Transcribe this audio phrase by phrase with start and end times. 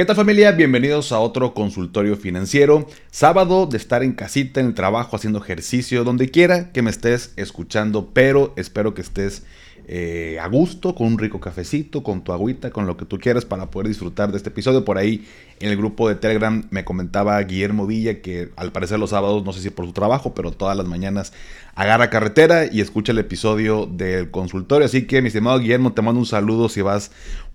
[0.00, 0.52] ¿Qué tal familia?
[0.52, 2.86] Bienvenidos a otro consultorio financiero.
[3.10, 7.34] Sábado de estar en casita, en el trabajo, haciendo ejercicio, donde quiera que me estés
[7.36, 9.42] escuchando, pero espero que estés
[9.86, 13.44] eh, a gusto, con un rico cafecito, con tu agüita, con lo que tú quieras
[13.44, 14.84] para poder disfrutar de este episodio.
[14.86, 15.26] Por ahí
[15.58, 19.52] en el grupo de Telegram me comentaba Guillermo Villa que al parecer los sábados, no
[19.52, 21.32] sé si por su trabajo, pero todas las mañanas
[21.74, 24.86] agarra carretera y escucha el episodio del consultorio.
[24.86, 27.10] Así que mi estimado Guillermo, te mando un saludo si vas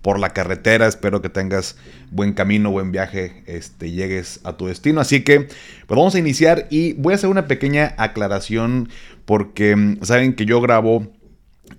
[0.06, 0.86] por la carretera.
[0.86, 1.74] Espero que tengas
[2.12, 5.00] buen camino, buen viaje, este, llegues a tu destino.
[5.00, 8.88] Así que pues vamos a iniciar y voy a hacer una pequeña aclaración
[9.24, 11.08] porque mm, saben que yo grabo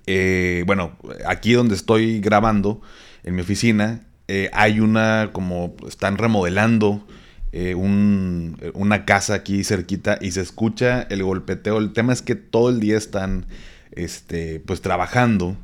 [0.08, 2.81] eh, bueno, aquí donde estoy grabando,
[3.23, 7.08] en mi oficina, eh, hay una, como están remodelando
[7.53, 11.78] eh, una casa aquí cerquita y se escucha el golpeteo.
[11.78, 13.45] El tema es que todo el día están,
[13.94, 15.56] este, pues trabajando.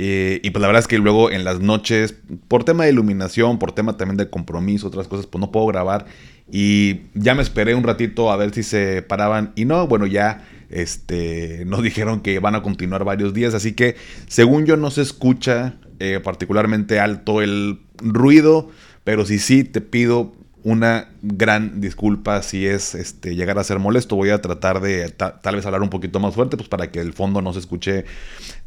[0.00, 2.14] Y pues la verdad es que luego en las noches,
[2.46, 6.06] por tema de iluminación, por tema también de compromiso, otras cosas, pues no puedo grabar.
[6.50, 9.52] Y ya me esperé un ratito a ver si se paraban.
[9.56, 13.96] Y no, bueno, ya este, nos dijeron que van a continuar varios días, así que
[14.28, 18.70] según yo no se escucha eh, particularmente alto el ruido,
[19.02, 20.32] pero si sí te pido
[20.68, 24.16] una gran disculpa si es este, llegar a ser molesto.
[24.16, 27.14] Voy a tratar de tal vez hablar un poquito más fuerte, pues para que el
[27.14, 28.04] fondo no se escuche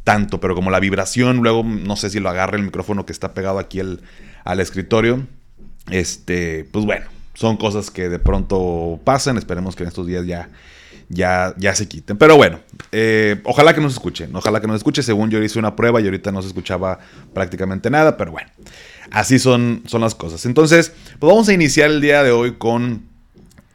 [0.03, 3.33] tanto, pero como la vibración, luego no sé si lo agarre el micrófono que está
[3.33, 5.27] pegado aquí al escritorio.
[5.89, 9.37] Este, pues bueno, son cosas que de pronto pasan.
[9.37, 10.49] Esperemos que en estos días ya
[11.11, 12.17] ya, ya se quiten.
[12.17, 12.59] Pero bueno,
[12.91, 15.03] eh, ojalá que nos escuchen, ojalá que nos escuchen.
[15.03, 16.99] Según yo hice una prueba y ahorita no se escuchaba
[17.33, 18.49] prácticamente nada, pero bueno,
[19.11, 20.45] así son, son las cosas.
[20.45, 23.03] Entonces, pues vamos a iniciar el día de hoy con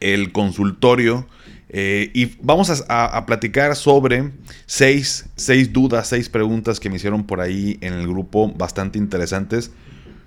[0.01, 1.27] el consultorio.
[1.69, 4.31] Eh, y vamos a, platicar sobre
[4.67, 9.73] seis, seis, dudas, seis preguntas que me hicieron por ahí en el grupo, bastante interesantes.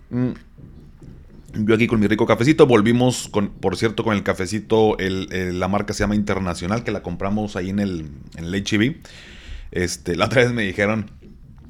[0.09, 0.31] Mm,
[1.65, 6.01] yo aquí con mi rico cafecito, volvimos, por cierto, con el cafecito, la marca se
[6.01, 8.97] llama Internacional, que la compramos ahí en el, en el HB.
[9.71, 11.09] Este, la otra vez me dijeron,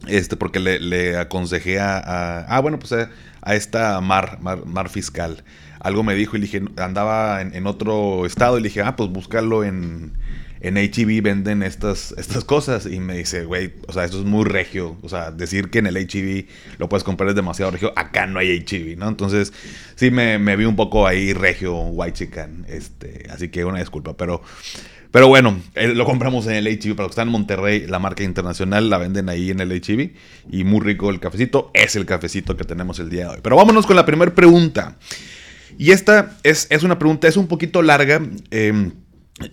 [0.08, 2.94] este, porque le, aconsejé a, ah, bueno, pues
[3.42, 5.44] a, esta Mar, Mar, Fiscal.
[5.80, 9.10] Algo me dijo y le dije, andaba en, otro estado y le dije, ah, pues
[9.10, 10.14] búscalo en,
[10.62, 12.86] en HEB venden estas, estas cosas.
[12.86, 14.98] Y me dice, güey, o sea, esto es muy regio.
[15.02, 17.94] O sea, decir que en el HEB lo puedes comprar es demasiado regio.
[17.96, 19.08] Acá no hay HEB, ¿no?
[19.08, 19.54] Entonces,
[19.96, 22.66] sí me, vi un poco ahí regio, white chicken.
[22.68, 24.42] Este, así que una disculpa, pero...
[25.12, 26.96] Pero bueno, eh, lo compramos en el HEB.
[26.96, 30.14] Para los que están en Monterrey, la marca internacional la venden ahí en el HEB.
[30.52, 31.72] Y muy rico el cafecito.
[31.74, 33.40] Es el cafecito que tenemos el día de hoy.
[33.42, 34.98] Pero vámonos con la primera pregunta.
[35.78, 38.22] Y esta es, es una pregunta, es un poquito larga.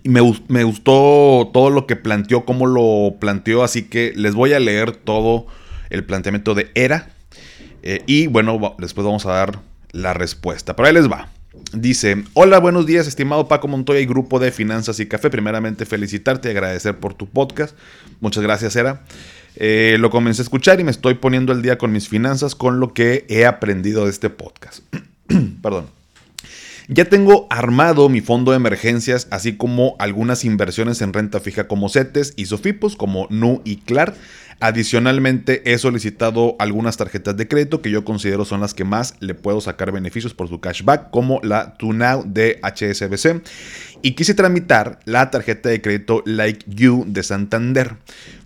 [0.02, 4.58] Me, me, gustó todo lo que planteó, cómo lo planteó, así que les voy a
[4.58, 5.46] leer todo
[5.90, 7.10] el planteamiento de Era.
[7.82, 9.60] Eh, y bueno, después vamos a dar
[9.92, 10.74] la respuesta.
[10.74, 11.28] Pero ahí les va.
[11.72, 15.30] Dice, hola, buenos días, estimado Paco Montoya y grupo de Finanzas y Café.
[15.30, 17.76] Primeramente felicitarte y agradecer por tu podcast.
[18.20, 19.02] Muchas gracias, Era.
[19.56, 22.78] Eh, lo comencé a escuchar y me estoy poniendo al día con mis finanzas, con
[22.78, 24.82] lo que he aprendido de este podcast.
[25.62, 25.86] Perdón.
[26.88, 31.88] Ya tengo armado mi fondo de emergencias, así como algunas inversiones en renta fija como
[31.88, 34.14] CETES y Sofipos como Nu y Clar.
[34.60, 39.34] Adicionalmente he solicitado algunas tarjetas de crédito que yo considero son las que más le
[39.34, 43.42] puedo sacar beneficios por su cashback, como la TuNow de HSBC.
[44.02, 47.96] Y quise tramitar la tarjeta de crédito Like You de Santander,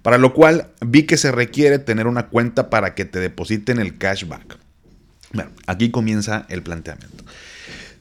[0.03, 3.99] para lo cual vi que se requiere tener una cuenta para que te depositen el
[3.99, 4.59] cashback.
[5.33, 7.25] Bueno, aquí comienza el planteamiento.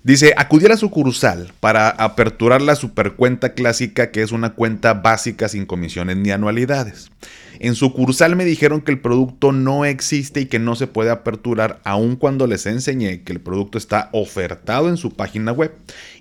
[0.09, 5.47] Dice, acudí a la sucursal para aperturar la supercuenta clásica, que es una cuenta básica
[5.47, 7.11] sin comisiones ni anualidades.
[7.59, 11.79] En sucursal me dijeron que el producto no existe y que no se puede aperturar,
[11.83, 15.75] aun cuando les enseñé que el producto está ofertado en su página web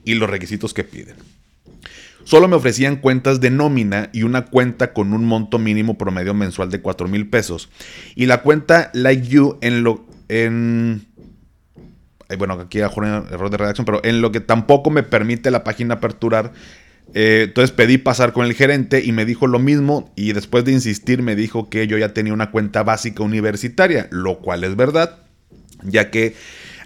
[0.04, 1.14] y los requisitos que piden.
[2.24, 6.70] Solo me ofrecían cuentas de nómina y una cuenta con un monto mínimo promedio mensual
[6.70, 7.70] de 4 mil pesos.
[8.14, 10.04] Y la cuenta Like You en lo...
[10.28, 11.07] En,
[12.36, 15.94] bueno, aquí un error de redacción, pero en lo que tampoco me permite la página
[15.94, 16.52] aperturar.
[17.14, 20.72] Eh, entonces pedí pasar con el gerente y me dijo lo mismo y después de
[20.72, 25.16] insistir me dijo que yo ya tenía una cuenta básica universitaria, lo cual es verdad,
[25.84, 26.34] ya que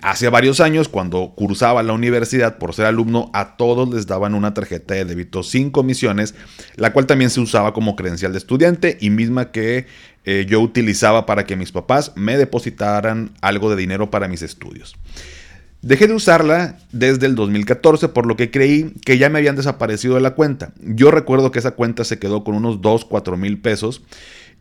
[0.02, 4.52] hace varios años cuando cursaba la universidad por ser alumno a todos les daban una
[4.52, 6.34] tarjeta de débito sin comisiones,
[6.76, 9.86] la cual también se usaba como credencial de estudiante y misma que
[10.24, 14.96] eh, yo utilizaba para que mis papás me depositaran algo de dinero para mis estudios.
[15.82, 20.14] Dejé de usarla desde el 2014, por lo que creí que ya me habían desaparecido
[20.14, 20.72] de la cuenta.
[20.80, 24.02] Yo recuerdo que esa cuenta se quedó con unos 2, 4 mil pesos.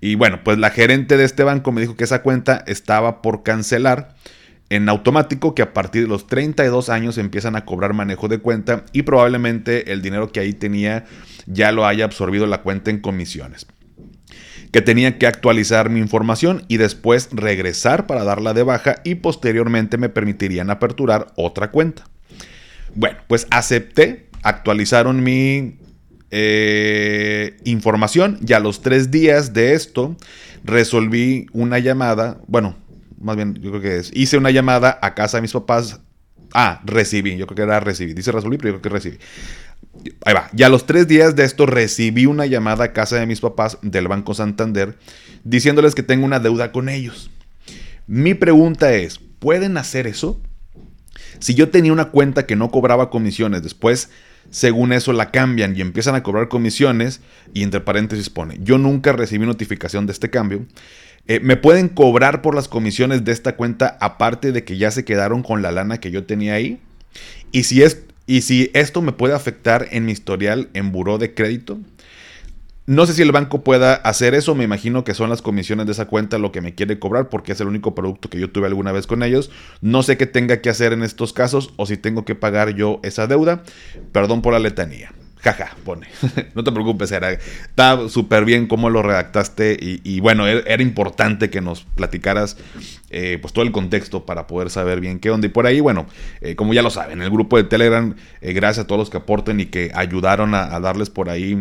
[0.02, 3.44] Y bueno, pues la gerente de este banco me dijo que esa cuenta estaba por
[3.44, 4.16] cancelar.
[4.72, 8.86] En automático que a partir de los 32 años empiezan a cobrar manejo de cuenta
[8.94, 11.04] y probablemente el dinero que ahí tenía
[11.46, 13.68] ya lo haya absorbido la cuenta en comisiones.
[14.72, 19.98] Que tenía que actualizar mi información y después regresar para darla de baja y posteriormente
[19.98, 22.06] me permitirían aperturar otra cuenta.
[22.96, 25.80] Bueno, pues acepté, actualizaron mi
[26.30, 30.16] eh, información y a los tres días de esto
[30.64, 32.78] resolví una llamada, bueno,
[33.22, 36.00] más bien yo creo que es, hice una llamada a casa de mis papás.
[36.54, 38.14] Ah, recibí, yo creo que era recibí.
[38.14, 39.18] Dice resolví, pero yo creo que recibí.
[40.26, 40.50] Ahí va.
[40.56, 43.78] Y a los tres días de esto recibí una llamada a casa de mis papás
[43.82, 44.98] del Banco Santander
[45.44, 47.32] diciéndoles que tengo una deuda con ellos.
[48.08, 50.42] Mi pregunta es, ¿pueden hacer eso?
[51.40, 54.10] Si yo tenía una cuenta que no cobraba comisiones, después,
[54.50, 57.22] según eso, la cambian y empiezan a cobrar comisiones,
[57.54, 60.66] y entre paréntesis pone, yo nunca recibí notificación de este cambio,
[61.28, 65.06] eh, me pueden cobrar por las comisiones de esta cuenta aparte de que ya se
[65.06, 66.80] quedaron con la lana que yo tenía ahí.
[67.52, 71.34] Y si, es, y si esto me puede afectar en mi historial en buró de
[71.34, 71.80] crédito.
[72.88, 75.92] No sé si el banco pueda hacer eso, me imagino que son las comisiones de
[75.92, 78.68] esa cuenta lo que me quiere cobrar porque es el único producto que yo tuve
[78.68, 79.52] alguna vez con ellos.
[79.82, 83.00] No sé qué tenga que hacer en estos casos o si tengo que pagar yo
[83.04, 83.64] esa deuda.
[84.12, 85.14] Perdón por la letanía.
[85.42, 86.08] Jaja, pone.
[86.56, 91.50] no te preocupes, era, está súper bien cómo lo redactaste y, bueno, er, era, importante
[91.50, 92.58] que nos platicaras
[93.10, 95.48] eh, pues todo el contexto para poder saber bien qué onda.
[95.48, 96.06] Y por ahí, bueno,
[96.42, 99.18] eh, como ya lo saben, el grupo de Telegram, eh, gracias a todos los que
[99.18, 101.58] aporten y que ayudaron a, darles por ahí,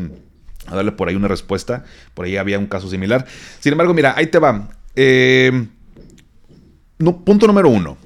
[0.67, 1.85] a darle por ahí una respuesta.
[2.12, 3.25] Por ahí había un caso similar.
[3.61, 4.69] Sin embargo, mira, ahí te va.
[7.25, 7.97] punto número uno.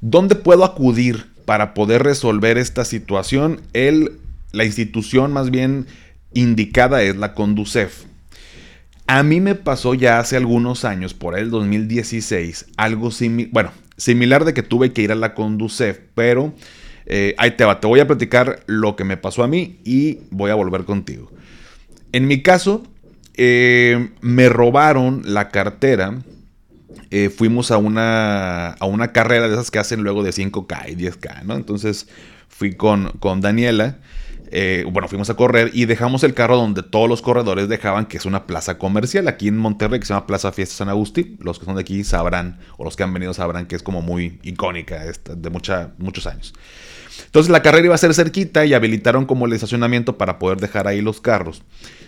[0.00, 3.60] ¿Dónde puedo acudir para poder resolver esta situación?
[3.74, 4.18] El
[4.52, 5.86] la institución más bien
[6.32, 8.04] indicada es la Conducef.
[9.06, 14.44] A mí me pasó ya hace algunos años, por el 2016, algo similar, bueno, similar
[14.44, 16.54] de que tuve que ir a la Conducef, pero
[17.06, 20.20] eh, ahí te va, te voy a platicar lo que me pasó a mí y
[20.30, 21.30] voy a volver contigo.
[22.12, 22.84] En mi caso,
[23.34, 26.22] eh, me robaron la cartera.
[27.10, 30.94] Eh, fuimos a una, a una carrera de esas que hacen luego de 5K y
[30.94, 31.56] 10K, ¿no?
[31.56, 32.08] Entonces
[32.48, 33.98] fui con, con Daniela
[34.52, 38.16] eh, bueno, fuimos a correr y dejamos el carro donde todos los corredores dejaban, que
[38.16, 41.38] es una plaza comercial aquí en Monterrey, que se llama Plaza Fiesta San Agustín.
[41.40, 44.02] Los que son de aquí sabrán, o los que han venido sabrán que es como
[44.02, 46.52] muy icónica, de mucha, muchos años.
[47.26, 50.88] Entonces la carrera iba a ser cerquita y habilitaron como el estacionamiento para poder dejar
[50.88, 51.62] ahí los carros.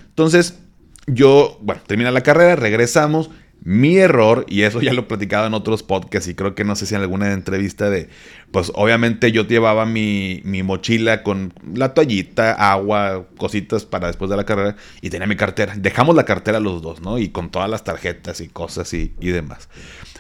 [0.09, 0.59] Entonces
[1.07, 3.31] yo, bueno, termina la carrera, regresamos,
[3.65, 6.75] mi error, y eso ya lo he platicado en otros podcasts y creo que no
[6.75, 8.09] sé si en alguna entrevista de,
[8.53, 14.45] pues obviamente yo llevaba mi, mochila con la toallita, agua, cositas para después de la
[14.45, 15.75] carrera y tenía mi cartera.
[15.77, 17.19] Dejamos la cartera los dos, ¿no?
[17.19, 19.69] Y con todas las tarjetas y cosas y, y demás.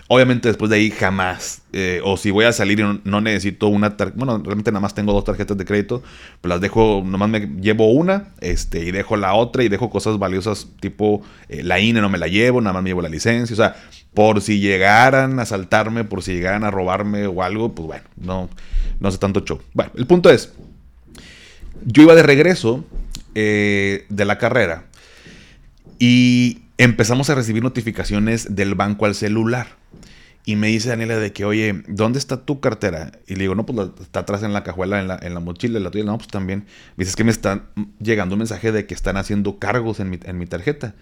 [0.08, 3.96] Obviamente después de ahí jamás, eh, o si voy a salir y no, necesito una
[3.96, 6.02] tarjeta, bueno, realmente nada más tengo dos tarjetas de crédito,
[6.40, 10.19] pues las dejo, nomás me llevo una, este, y dejo la otra y dejo cosas
[10.19, 13.55] valiosas tipo eh, la INE no me la llevo, nada más me llevo la licencia,
[13.55, 13.76] o sea,
[14.14, 18.50] por si llegaran a saltarme, por si llegaran a robarme o algo, pues bueno, no,
[19.00, 19.61] no hace tanto show.
[19.73, 20.53] Bueno, el punto es,
[21.85, 22.85] yo iba de regreso
[23.35, 24.85] eh, de la carrera
[25.99, 29.81] y empezamos a recibir notificaciones del banco al celular.
[30.45, 33.12] Y me dice Daniela de que, oye, ¿dónde está tu cartera?
[33.28, 35.78] Y le digo, no, pues está atrás en la cajuela, en la, en la mochila,
[35.78, 36.04] la tuya.
[36.04, 36.66] No, pues también.
[36.97, 37.66] Me dice, es que me está
[38.00, 40.97] llegando un mensaje de que están haciendo cargos en mi, en mi tarjeta.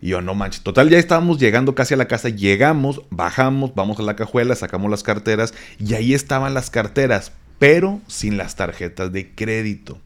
[0.00, 0.62] Y yo, no manches.
[0.62, 2.28] Total, ya estábamos llegando casi a la casa.
[2.28, 5.54] Llegamos, bajamos, vamos a la cajuela, sacamos las carteras.
[5.78, 9.98] Y ahí estaban las carteras, pero sin las tarjetas de crédito.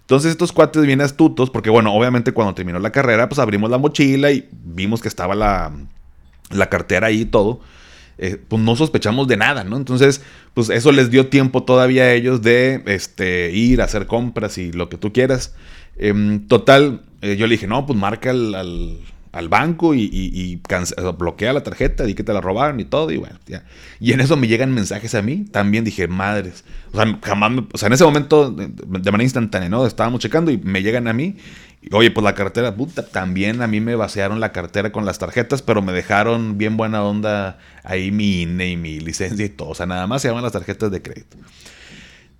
[0.00, 3.78] Entonces estos cuates bien astutos, porque bueno, obviamente cuando terminó la carrera, pues abrimos la
[3.78, 5.70] mochila y vimos que estaba la,
[6.50, 7.60] la cartera ahí y todo.
[8.18, 9.76] Eh, pues no sospechamos de nada, ¿no?
[9.76, 10.20] Entonces,
[10.52, 14.72] pues eso les dio tiempo todavía a ellos de este, ir a hacer compras y
[14.72, 15.54] lo que tú quieras.
[15.96, 18.98] Em, total, eh, yo le dije, no, pues marca al, al,
[19.48, 20.60] banco y,
[21.18, 23.64] bloquea la tarjeta, di que te la robaron y todo, y bueno, ya.
[24.00, 27.78] Y en eso me llegan mensajes a mí, también dije, madres, o sea, jamás, o
[27.78, 29.86] sea, en ese momento, de, manera instantánea, ¿no?
[29.86, 31.36] Estábamos checando y me llegan a mí
[31.92, 35.62] Oye, pues la cartera, puta, también a mí me vaciaron la cartera con las tarjetas,
[35.62, 39.70] pero me dejaron bien buena onda ahí mi INE y mi licencia y todo.
[39.70, 41.38] O sea, nada más se llaman las tarjetas de crédito.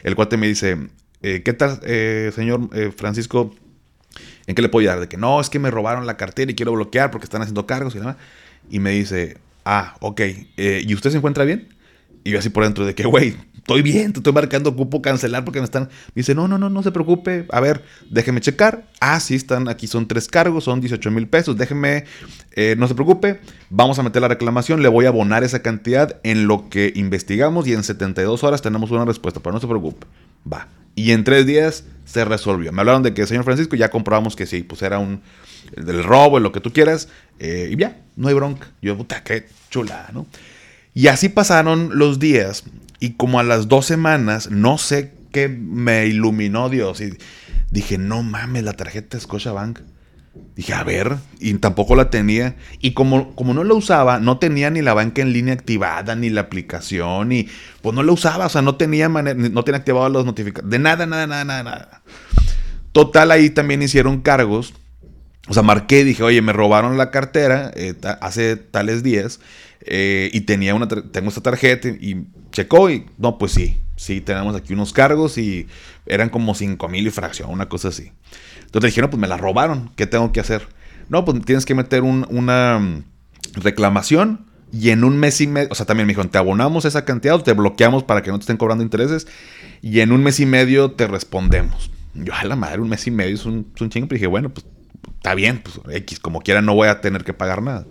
[0.03, 0.79] el cuate me dice,
[1.21, 3.55] eh, ¿qué tal, eh, señor Francisco?
[4.51, 4.99] ¿En qué le puedo ayudar?
[4.99, 7.67] De que no, es que me robaron la cartera y quiero bloquear porque están haciendo
[7.67, 8.17] cargos y demás.
[8.69, 10.21] Y me dice, ah, ok,
[10.57, 11.69] eh, ¿y usted se encuentra bien?
[12.25, 15.45] Y yo así por dentro de que, güey, estoy bien, te estoy marcando, ocupo cancelar
[15.45, 15.89] porque me están...
[16.17, 18.89] Dice, no, no, no, no se preocupe, a ver, déjeme checar.
[19.01, 22.07] Ah, sí, están aquí, son tres cargos, son 18 mil pesos, déjeme,
[22.57, 23.39] eh, no se preocupe,
[23.71, 27.69] vamos a meter la reclamación, le voy a abonar esa cantidad en lo que investigamos
[27.69, 30.09] y en 72 horas tenemos una respuesta, pero no se preocupe,
[30.53, 30.67] va.
[31.01, 32.73] Y en tres días se resolvió.
[32.73, 35.23] Me hablaron de que, señor Francisco, ya comprobamos que sí, pues era un
[35.75, 38.69] del robo, lo que tú quieras, eh, y ya, no hay bronca.
[38.83, 40.27] Yo, puta, qué chula, ¿no?
[40.93, 42.65] Y así pasaron los días,
[42.99, 47.17] y como a las dos semanas, no sé qué me iluminó Dios, y
[47.71, 49.79] dije, no mames, la tarjeta Scotiabank.
[50.55, 52.57] Dije, a ver, y tampoco la tenía.
[52.81, 56.31] Y como, como no la usaba, no tenía ni la banca en línea activada, ni
[56.31, 57.49] la aplicación, y
[57.83, 61.07] pues no la usaba, o sea, no tenía, no tenía activadas las notificaciones, de nada,
[61.07, 62.03] nada, nada, nada, nada.
[62.93, 64.75] Total, ahí también hicieron cargos.
[65.49, 69.41] O sea, marqué, dije, oye, me robaron la cartera eh, hace tales días
[69.81, 74.57] eh, y tenía una, tengo esta tarjeta y checó y, no, pues sí, sí, tenemos
[74.57, 75.67] aquí unos cargos y
[76.07, 78.13] eran como 5 mil y fracción, una cosa así.
[78.63, 80.67] Entonces dijeron, pues me la robaron, ¿qué tengo que hacer?
[81.11, 83.05] No, pues tienes que meter una mm,
[83.57, 87.05] reclamación y en un mes y medio, o sea, también me dijeron, te abonamos esa
[87.05, 89.27] cantidad o te bloqueamos para que no te estén cobrando intereses
[89.83, 91.91] y en un mes y medio te respondemos.
[92.15, 94.65] Yo, a la madre, un mes y medio es un, chingo, pero dije, bueno, pues
[95.17, 97.85] está bien, pues X, como quiera no voy a tener que pagar nada.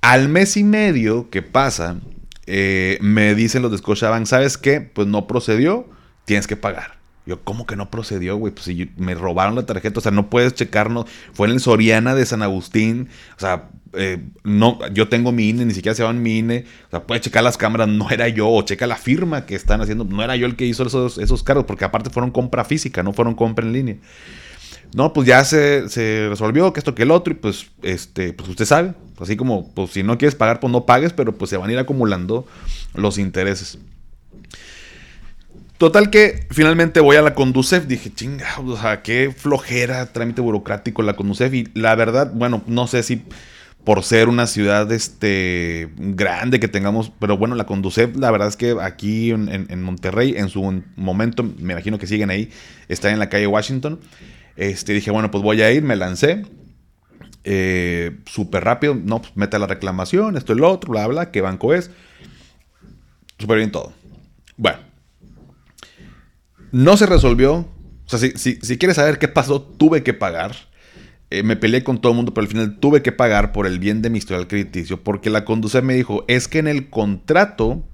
[0.00, 2.00] Al mes y medio que pasa,
[2.46, 4.80] eh, me dicen los de Scotiabank, ¿sabes qué?
[4.80, 5.88] Pues no procedió,
[6.24, 6.98] tienes que pagar.
[7.26, 8.52] Yo, ¿cómo que no procedió, güey?
[8.52, 11.06] Pues si me robaron la tarjeta, o sea, no puedes checarnos.
[11.32, 15.64] Fue en el Soriana de San Agustín, o sea, eh, no, yo tengo mi INE,
[15.64, 18.50] ni siquiera se llaman mi INE, o sea, puedes checar las cámaras, no era yo,
[18.50, 21.42] o checa la firma que están haciendo, no era yo el que hizo esos, esos
[21.42, 23.96] cargos, porque aparte fueron compra física, no fueron compra en línea.
[24.94, 28.48] No, pues ya se, se, resolvió que esto que el otro, y pues, este, pues
[28.48, 31.56] usted sabe, así como, pues si no quieres pagar, pues no pagues, pero pues se
[31.56, 32.46] van a ir acumulando
[32.94, 33.78] los intereses.
[35.78, 41.02] Total que finalmente voy a la Conducef, dije, chinga, o sea, qué flojera, trámite burocrático
[41.02, 41.52] la Conducef.
[41.52, 43.24] Y la verdad, bueno, no sé si
[43.82, 48.56] por ser una ciudad este, grande que tengamos, pero bueno, la Conducef, la verdad es
[48.56, 52.50] que aquí en, Monterrey, en su momento, me imagino que siguen ahí,
[52.88, 53.98] está en la calle Washington.
[54.56, 56.44] Este, dije, bueno, pues voy a ir, me lancé.
[57.46, 61.40] Eh, súper rápido, no, pues mete la reclamación, esto y lo otro, bla, bla, qué
[61.42, 61.90] banco es.
[63.38, 63.92] Súper bien todo.
[64.56, 64.78] Bueno,
[66.72, 67.68] no se resolvió.
[68.06, 70.54] O sea, si, si, quieres saber qué pasó, tuve que pagar.
[71.30, 73.78] Eh, me peleé con todo el mundo, pero al final tuve que pagar por el
[73.78, 75.02] bien de mi historial crediticio.
[75.02, 77.84] Porque la conducción me dijo, es que en el contrato...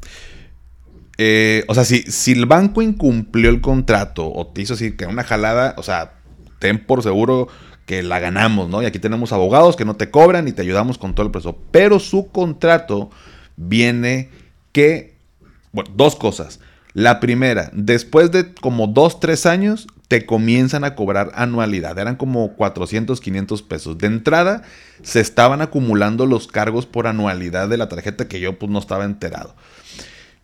[1.19, 5.05] Eh, o sea, si, si el banco incumplió el contrato o te hizo así que
[5.05, 6.20] una jalada, o sea,
[6.61, 7.49] ten por seguro
[7.87, 8.83] que la ganamos, ¿no?
[8.83, 11.59] Y aquí tenemos abogados que no te cobran y te ayudamos con todo el proceso.
[11.73, 13.11] Pero su contrato
[13.57, 14.31] viene
[14.71, 15.17] que,
[15.73, 16.61] bueno, dos cosas.
[16.93, 21.99] La primera, después de como 2, 3 años, te comienzan a cobrar anualidad.
[21.99, 23.99] Eran como 400, 500 pesos.
[23.99, 24.63] De entrada,
[25.03, 29.05] se estaban acumulando los cargos por anualidad de la tarjeta que yo pues no estaba
[29.05, 29.55] enterado.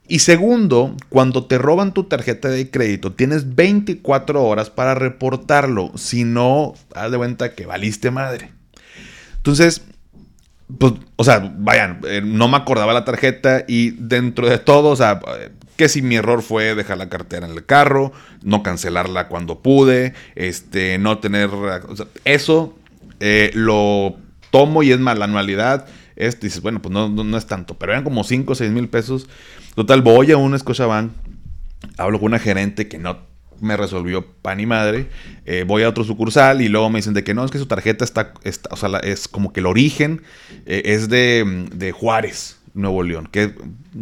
[0.09, 5.91] Y segundo, cuando te roban tu tarjeta de crédito, tienes 24 horas para reportarlo.
[5.97, 8.51] Si no, haz de cuenta que valiste madre.
[9.37, 9.83] Entonces,
[10.79, 14.97] pues, o sea, vayan, eh, no me acordaba la tarjeta y dentro de todo, o
[14.97, 15.21] sea,
[15.77, 20.15] que si mi error fue dejar la cartera en el carro, no cancelarla cuando pude,
[20.35, 21.51] este, no tener...
[22.25, 22.77] eso
[23.21, 24.17] eh, lo
[24.51, 28.05] tomo y es más, anualidad, este, dices, bueno, pues no, no, es tanto, pero eran
[28.05, 29.29] como 5 o 6 mil pesos.
[29.75, 31.13] Total, voy a un Scotiabank,
[31.99, 33.19] hablo con una gerente que no
[33.61, 35.09] me resolvió pan y madre.
[35.45, 37.67] Eh, voy a otro sucursal y luego me dicen de que no, es que su
[37.67, 38.33] tarjeta está,
[38.71, 40.23] o sea, es como que el origen
[40.67, 43.29] eh, es de, de, Juárez, Nuevo León.
[43.31, 43.53] Que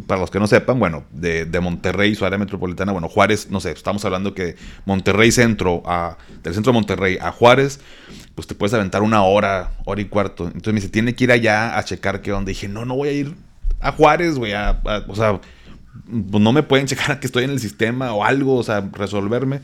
[0.06, 3.70] para los que no sepan, bueno, de, Monterrey, su área metropolitana, bueno, Juárez, no sé,
[3.70, 7.80] estamos hablando que Monterrey Centro, a, del centro de Monterrey a Juárez,
[8.34, 10.44] pues te puedes aventar una hora, hora y cuarto.
[10.44, 12.50] Entonces me dice, tiene que ir allá a checar qué onda.
[12.50, 13.34] dije, no, no voy a ir
[13.80, 15.40] a Juárez, güey, o sea
[16.04, 19.60] pues no me pueden checar que estoy en el sistema o algo, o sea, resolverme.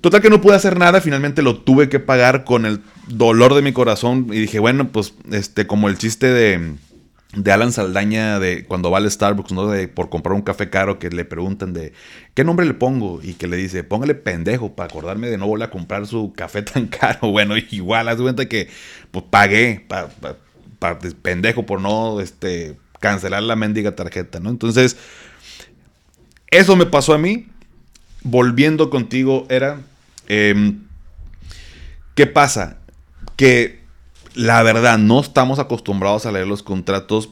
[0.00, 3.60] Total que no pude hacer nada, finalmente lo tuve que pagar con el dolor de
[3.60, 6.74] mi corazón y dije, bueno, pues este como el chiste de,
[7.34, 9.68] de Alan Saldaña de cuando va al Starbucks, ¿no?
[9.68, 11.92] De, por comprar un café caro que le preguntan de
[12.34, 13.20] ¿qué nombre le pongo?
[13.22, 16.62] Y que le dice, póngale pendejo para acordarme de no volver a comprar su café
[16.62, 17.30] tan caro.
[17.30, 18.68] Bueno, igual, haz cuenta que
[19.10, 24.50] pues pagué para pendejo por no este cancelar la mendiga tarjeta, ¿no?
[24.50, 24.96] Entonces,
[26.50, 27.46] eso me pasó a mí.
[28.22, 29.80] Volviendo contigo, era.
[30.28, 30.82] Em,
[32.14, 32.76] ¿Qué pasa?
[33.36, 33.79] Que
[34.34, 37.30] la verdad, no estamos acostumbrados a leer los contratos.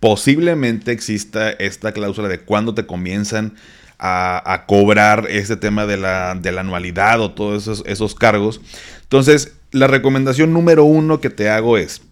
[0.00, 3.54] Posiblemente exista esta cláusula de cuándo te comienzan
[3.98, 8.60] a, cobrar este tema de la, de la anualidad o todos esos, esos cargos.
[9.02, 12.02] Entonces, la recomendación número uno que te hago es: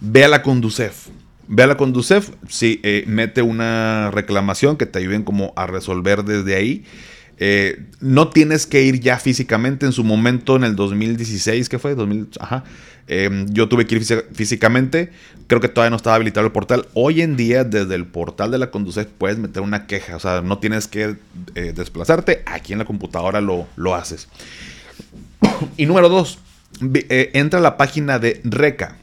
[0.00, 1.08] ve a la Conducef.
[1.48, 6.24] Ve a la Conducef, sí, eh, mete una reclamación que te ayuden como a resolver
[6.24, 6.84] desde ahí.
[7.38, 9.86] Eh, no tienes que ir ya físicamente.
[9.86, 11.94] En su momento, en el 2016, ¿qué fue?
[11.94, 12.64] 2000, ajá.
[13.08, 15.10] Em, yo tuve que ir físicamente.
[15.48, 16.86] Creo que todavía no estaba habilitado el portal.
[16.94, 20.16] Hoy en día, desde el portal de la Conducef, puedes meter una queja.
[20.16, 21.16] O sea, no tienes que
[21.54, 22.42] eh, desplazarte.
[22.46, 24.28] Aquí en la computadora lo, lo haces.
[25.76, 26.38] y número dos,
[27.10, 29.01] entra a la página de RECA.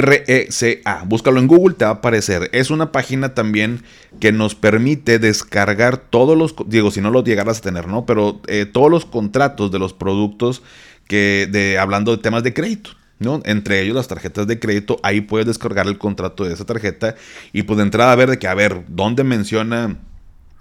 [0.00, 1.04] RECA.
[1.06, 2.48] Búscalo en Google, te va a aparecer.
[2.52, 3.82] Es una página también
[4.20, 8.06] que nos permite descargar todos los, digo, si no lo llegaras a tener, ¿no?
[8.06, 10.62] Pero eh, todos los contratos de los productos
[11.06, 12.90] que, de, hablando de temas de crédito.
[13.20, 13.40] ¿no?
[13.44, 17.14] Entre ellos las tarjetas de crédito, ahí puedes descargar el contrato de esa tarjeta
[17.52, 19.96] y pues de entrada a ver de que, a ver, ¿dónde menciona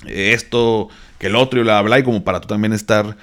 [0.07, 0.89] esto,
[1.19, 3.15] que el otro y la habla y como para tú también estar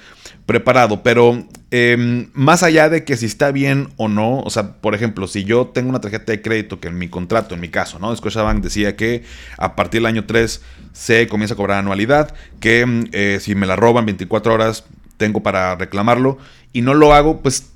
[0.45, 1.03] preparado.
[1.03, 5.27] Pero em, más allá de que si está bien o no, o sea, por ejemplo,
[5.27, 8.15] si yo tengo una tarjeta de crédito que en mi contrato, en mi caso, ¿no?
[8.15, 9.23] Scotiabank decía que
[9.57, 10.61] a partir del año 3
[10.93, 14.85] se comienza a cobrar anualidad, que em, eh, si me la roban 24 horas
[15.17, 16.37] tengo para reclamarlo
[16.73, 17.71] y no lo hago, pues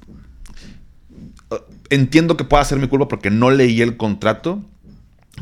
[1.52, 1.56] eh,
[1.91, 4.63] entiendo que pueda ser mi culpa porque no leí el contrato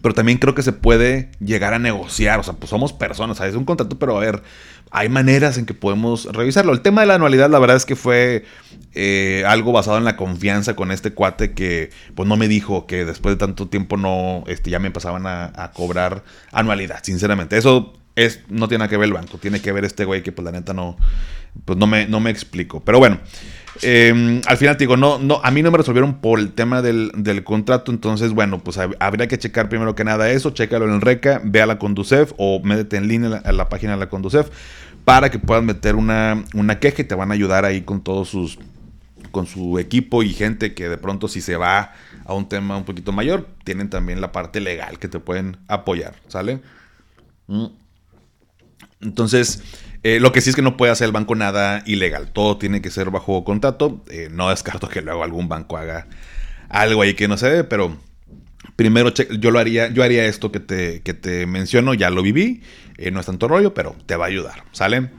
[0.01, 2.39] pero también creo que se puede llegar a negociar.
[2.39, 3.39] O sea, pues somos personas.
[3.41, 4.41] Es un contrato, pero a ver,
[4.91, 6.73] hay maneras en que podemos revisarlo.
[6.73, 8.45] El tema de la anualidad, la verdad es que fue
[8.93, 13.05] eh, algo basado en la confianza con este cuate que, pues no me dijo que
[13.05, 17.57] después de tanto tiempo no, este, ya me pasaban a, cobrar anualidad, sinceramente.
[17.57, 20.43] Eso es, no tiene que ver el banco, tiene que ver este güey que, pues
[20.43, 20.97] la neta no,
[21.65, 22.81] pues no me, no me explico.
[22.81, 23.19] Pero bueno.
[23.81, 26.81] Em, al final te digo, no, no, a mí no me resolvieron por el tema
[26.81, 27.11] del,
[27.43, 31.61] contrato, entonces bueno, pues habría que checar primero que nada eso, chécalo en RECA, ve
[31.61, 34.49] a la Conducef o métete en línea a la, página de la Conducef
[35.05, 38.29] para que puedas meter una, una queja y te van a ayudar ahí con todos
[38.29, 38.59] sus,
[39.31, 41.93] con su equipo y gente que de pronto si se va
[42.25, 46.15] a un tema un poquito mayor, tienen también la parte legal que te pueden apoyar,
[46.27, 46.61] ¿sale?
[47.47, 47.65] Mm.
[49.01, 49.61] Entonces,
[50.03, 52.29] eh, lo que sí es que no puede hacer el banco nada ilegal.
[52.31, 54.03] Todo tiene que ser bajo contrato.
[54.09, 56.07] Eh, no descarto que luego algún banco haga
[56.67, 57.97] algo ahí que no se ve, pero
[58.75, 62.61] primero yo lo haría, yo haría esto que te, te menciono, ya lo viví.
[62.97, 64.65] Eh, no es tanto rollo, pero te va a ayudar.
[64.73, 65.09] ¿Sale?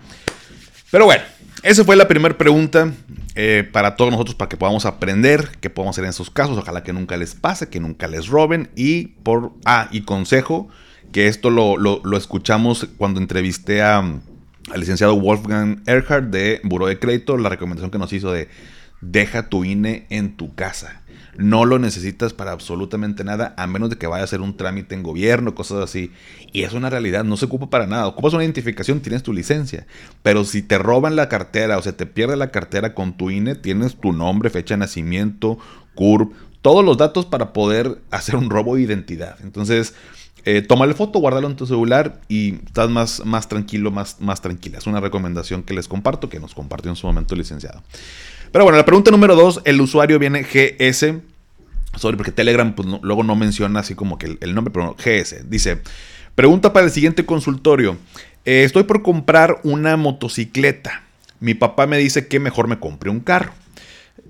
[0.91, 1.23] Pero bueno,
[1.63, 2.93] esa fue la primera pregunta
[3.73, 6.59] para todos nosotros, para que podamos aprender qué podemos hacer en esos casos.
[6.59, 8.69] Ojalá que nunca les pase, que nunca les roben.
[8.77, 9.53] Y por.
[9.65, 10.69] Ah, y consejo,
[11.11, 14.21] que esto lo, lo escuchamos cuando entrevisté a
[14.73, 18.49] al licenciado Wolfgang Erhard de Buró de Crédito la recomendación que nos hizo de
[19.01, 21.03] deja tu INE en tu casa.
[21.37, 24.95] No lo necesitas para absolutamente nada, a menos de que vaya a hacer un trámite
[24.95, 26.13] en gobierno, cosas así.
[26.53, 28.07] Y es una realidad, no se ocupa para nada.
[28.07, 29.87] Ocupas una identificación, tienes tu licencia.
[30.23, 33.57] Pero si te roban la cartera o se te pierde la cartera con tu INE,
[33.57, 35.59] tienes tu nombre, fecha de nacimiento,
[35.97, 39.37] CURP, todos los datos para poder hacer un robo de identidad.
[39.43, 39.95] Entonces,
[40.45, 44.79] eh, tómale foto, guárdalo en tu celular y estás más, más tranquilo, más, más tranquila.
[44.79, 47.83] Es una recomendación que les comparto, que nos compartió en su momento el licenciado.
[48.53, 51.15] Pero bueno, la pregunta número dos, el usuario viene GS.
[51.97, 55.49] Sorry, porque Telegram pues, luego no menciona así como que el, nombre, pero GS.
[55.49, 55.81] Dice,
[56.35, 57.97] Pregunta para el siguiente consultorio.
[58.45, 61.03] Eh, estoy por comprar una motocicleta.
[61.39, 63.53] Mi papá me dice que mejor me compre un carro.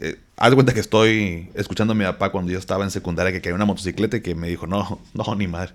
[0.00, 3.40] Eh, haz cuenta que estoy escuchando a mi papá cuando yo estaba en secundaria que
[3.40, 5.72] quería una motocicleta y que me dijo, no, no, ni madre.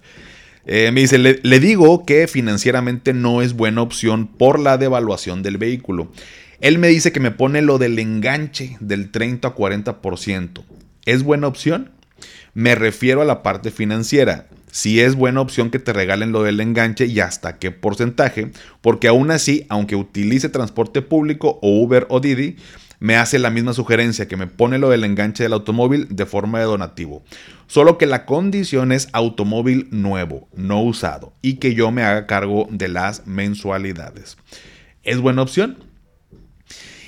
[0.66, 5.42] Eh, me dice, le, le, digo que financieramente no es buena opción por la devaluación
[5.42, 6.12] del vehículo.
[6.62, 10.64] Él me dice que me pone lo del enganche del 30 a 40%.
[11.06, 11.92] ¿Es buena opción?
[12.54, 14.48] Me refiero a la parte financiera.
[14.72, 18.52] Si es buena opción que te regalen lo del enganche y hasta qué porcentaje,
[18.82, 22.58] porque aún así, aunque utilice transporte público o Uber o Didi,
[23.00, 26.60] me hace la misma sugerencia que me pone lo del enganche del automóvil de forma
[26.60, 27.24] de donativo.
[27.68, 32.68] Solo que la condición es automóvil nuevo, no usado, y que yo me haga cargo
[32.72, 34.38] de las mensualidades.
[35.04, 35.78] ¿Es buena opción?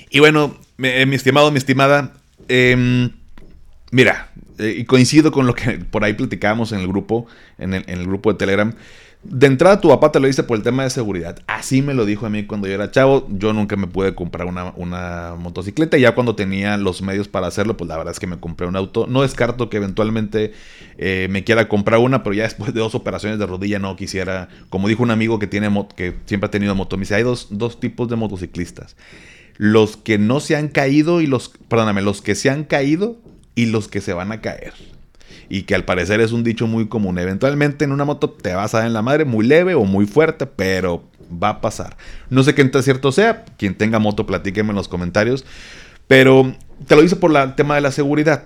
[0.10, 2.14] Y bueno, mi estimado, mi estimada,
[2.48, 3.10] eh,
[3.92, 7.26] mira, eh, y coincido con lo que por ahí platicábamos en el grupo,
[7.58, 8.74] en el, grupo de Telegram.
[9.24, 11.38] De entrada, tu papá te lo dice por el tema de seguridad.
[11.46, 13.28] Así me lo dijo a mí cuando yo era chavo.
[13.30, 15.96] Yo nunca me pude comprar una, una motocicleta.
[16.00, 18.76] Ya cuando tenía los medios para hacerlo, pues la verdad es que me compré un
[18.76, 19.06] auto.
[19.08, 20.54] No descarto que eventualmente
[20.98, 24.50] eh, me quiera comprar una, pero ya después de dos operaciones de rodilla no quisiera.
[24.70, 27.48] Como dijo un amigo que, tiene que siempre ha tenido moto, me dice: hay dos,
[27.52, 28.96] dos tipos de motociclistas.
[29.58, 31.50] Los que no se han caído y los.
[31.68, 33.20] Perdóname, los que se han caído
[33.54, 34.74] y los que se van a caer.
[35.54, 37.20] Y que al parecer es un dicho muy común.
[37.20, 40.06] Eventualmente en una moto te vas a dar en la madre muy leve o muy
[40.06, 41.98] fuerte, pero va a pasar.
[42.30, 43.44] No sé qué tan cierto sea.
[43.58, 45.44] Quien tenga moto, platíqueme en los comentarios.
[46.08, 46.56] Pero
[46.88, 48.46] te lo hice por el tema de la seguridad.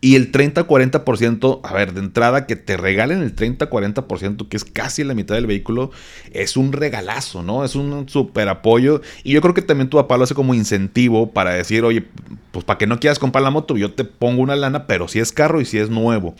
[0.00, 5.04] Y el 30-40%, a ver, de entrada que te regalen el 30-40%, que es casi
[5.04, 5.90] la mitad del vehículo,
[6.32, 7.64] es un regalazo, ¿no?
[7.64, 9.02] Es un super apoyo.
[9.24, 12.04] Y yo creo que también tu papá lo hace como incentivo para decir, oye,
[12.52, 15.18] pues para que no quieras comprar la moto, yo te pongo una lana, pero si
[15.18, 16.34] es carro y si es nuevo.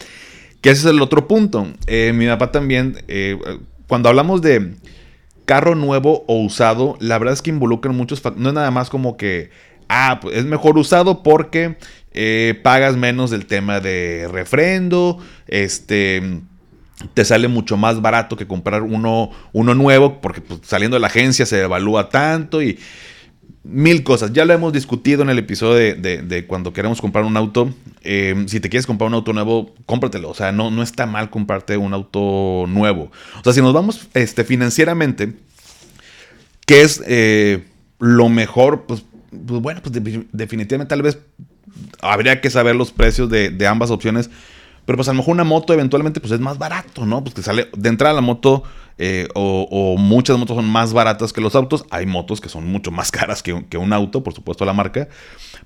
[0.60, 1.66] Que ese es el otro punto.
[1.86, 3.38] Eh, mi papá también, eh,
[3.86, 4.74] cuando hablamos de
[5.50, 8.42] carro nuevo o usado, la verdad es que involucran muchos factores.
[8.42, 9.50] No es nada más como que,
[9.90, 11.76] ah, pues es mejor usado porque
[12.12, 16.40] eh, pagas menos del tema de refrendo, este
[17.14, 21.06] te sale mucho más barato que comprar uno, uno nuevo, porque pues, saliendo de la
[21.06, 22.78] agencia se evalúa tanto y
[23.62, 24.32] mil cosas.
[24.32, 27.72] Ya lo hemos discutido en el episodio de, cuando queremos comprar un auto.
[28.02, 30.30] Eh, si te quieres comprar un auto nuevo, cómpratelo.
[30.30, 33.10] O sea, no, no está mal comprarte un auto nuevo.
[33.40, 35.34] O sea, si nos vamos este, financieramente,
[36.66, 37.64] ¿qué es eh,
[37.98, 38.84] lo mejor?
[38.86, 39.92] Pues, pues bueno, pues
[40.32, 41.18] definitivamente tal vez
[42.00, 44.30] habría que saber los precios de, ambas opciones.
[44.86, 47.22] Pero pues a lo mejor una moto eventualmente pues es más barato, ¿no?
[47.22, 48.64] Pues que sale de entrada la moto
[48.98, 51.84] eh, o, muchas motos son más baratas que los autos.
[51.90, 55.08] Hay motos que son mucho más caras que, un auto, por supuesto la marca.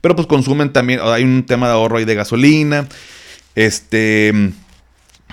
[0.01, 2.87] Pero pues consumen también, hay un tema de ahorro ahí de gasolina.
[3.55, 4.53] Este...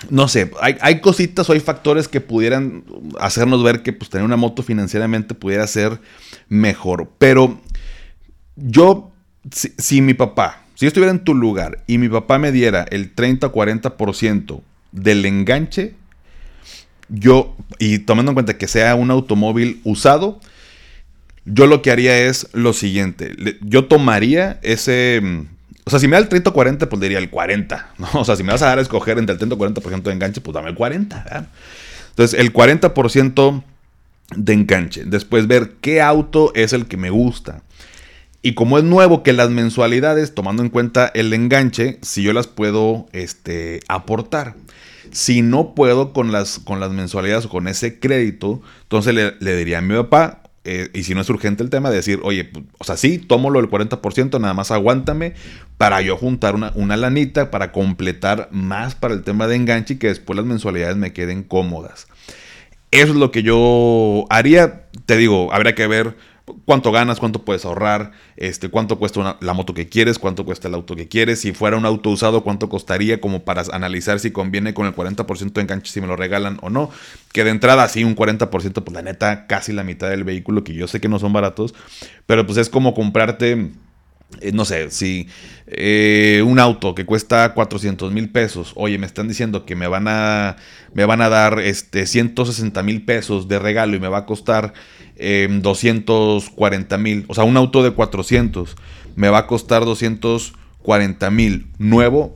[0.10, 2.84] No sé, hay, hay cositas o hay factores que pudieran
[3.20, 6.02] hacernos ver que pues tener una moto financieramente pudiera ser
[6.50, 7.12] mejor.
[7.20, 7.62] Pero
[8.56, 9.12] yo,
[9.52, 13.12] si mi papá si yo estuviera en tu lugar y mi papá me diera el
[13.12, 14.62] 30 o 40%
[14.92, 15.94] del enganche,
[17.08, 20.40] yo, y tomando en cuenta que sea un automóvil usado,
[21.46, 23.36] yo lo que haría es lo siguiente.
[23.62, 25.22] Yo tomaría ese...
[25.84, 27.94] O sea, si me da el 30 o 40, pues diría el 40.
[28.00, 28.08] ¿no?
[28.14, 30.14] O sea, si me vas a dar a escoger entre el 30 o 40% de
[30.14, 31.48] enganche, pues dame el 40.
[32.10, 33.64] Entonces, el 40%
[34.36, 35.04] de enganche.
[35.06, 37.62] Después ver qué auto es el que me gusta.
[38.42, 42.48] Y como es nuevo que las mensualidades, tomando en cuenta el enganche, si yo las
[42.48, 44.56] puedo este, aportar.
[45.12, 49.80] Si no puedo con las, con las mensualidades o con ese crédito, entonces le, diría
[49.80, 52.66] a mi papá, eh, y si no es urgente el tema, de decir, oye, pues,
[52.80, 55.34] o sea, sí, tómalo el 40%, nada más aguántame
[55.78, 59.98] para yo juntar una, una lanita para completar más para el tema de enganche y
[59.98, 62.08] que después las mensualidades me queden cómodas.
[62.92, 64.84] Eso es lo que yo haría.
[65.06, 66.16] Te digo, habría que ver
[66.66, 70.74] cuánto ganas, cuánto puedes ahorrar, este, cuánto cuesta la moto que quieres, cuánto cuesta el
[70.74, 74.74] auto que quieres, si fuera un auto usado, cuánto costaría como para analizar si conviene
[74.74, 76.90] con el 40% de enganche, si me lo regalan o no.
[77.34, 80.74] Que de entrada sí, un 40%, pues la neta, casi la mitad del vehículo, que
[80.74, 81.74] yo sé que no son baratos,
[82.26, 83.72] pero pues es como comprarte
[84.40, 85.28] eh, no sé, si
[85.68, 90.08] eh, un auto que cuesta 400 mil pesos, oye, me están diciendo que me van
[90.08, 90.58] a,
[90.94, 94.74] me van a dar este, 160 mil pesos de regalo y me va a costar
[95.18, 98.76] 240 em, mil, o sea, un auto de 400
[99.16, 102.36] me va a costar 240 mil nuevo,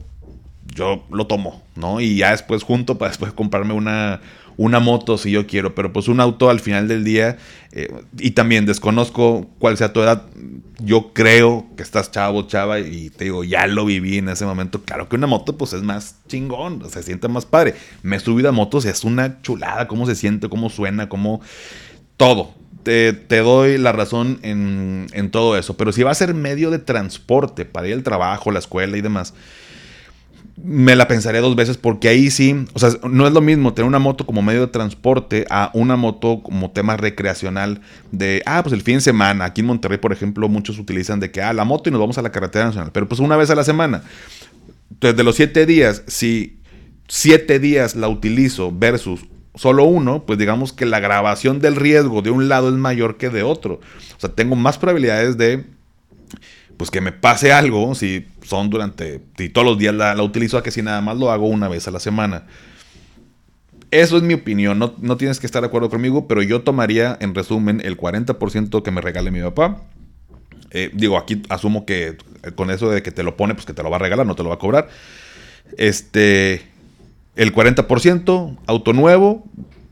[0.76, 2.02] yo lo tomo, ¿no?
[2.02, 4.22] Y ya después junto para después comprarme una,
[4.58, 7.38] una moto si yo quiero, pero pues un auto al final del día,
[7.72, 10.26] eh, y también desconozco cuál sea tu edad,
[10.80, 14.82] yo creo que estás chavo, chava, y te digo, ya lo viví en ese momento,
[14.82, 18.50] claro que una moto pues es más chingón, se siente más padre, me he subido
[18.50, 21.42] a motos, es una chulada, cómo se siente, cómo suena, cómo...
[22.18, 22.54] Todo,
[22.86, 25.76] te, doy la razón en, en, todo eso.
[25.76, 29.02] Pero si va a ser medio de transporte para ir al trabajo, la escuela y
[29.02, 29.34] demás,
[30.58, 33.88] me la pensaré dos veces porque ahí sí, o sea, no es lo mismo tener
[33.88, 38.74] una moto como medio de transporte a una moto como tema recreacional de, ah, pues
[38.74, 41.66] el fin de semana, aquí en Monterrey, por ejemplo, muchos utilizan de que, ah, la
[41.66, 44.04] moto y nos vamos a la carretera nacional, pero pues una vez a la semana.
[45.02, 46.60] Desde los siete días, si
[47.08, 52.30] siete días la utilizo versus solo uno, pues digamos que la grabación del riesgo de
[52.30, 53.82] un lado es mayor que de otro.
[54.16, 55.66] O sea, tengo más probabilidades de
[56.78, 60.64] pues que me pase algo, si son durante, si todos los días la, utilizo, a
[60.64, 62.44] que si nada más lo hago una vez a la semana.
[63.92, 67.18] Eso es mi opinión, no, no, tienes que estar de acuerdo conmigo, pero yo tomaría
[67.22, 69.82] en resumen el 40% que me regale mi papá.
[70.72, 72.18] Eh, digo, aquí asumo que
[72.56, 74.36] con eso de que te lo pone, pues que te lo va a regalar, no
[74.36, 74.90] te lo va a cobrar.
[75.78, 76.62] Este,
[77.36, 79.46] el 40%, auto nuevo.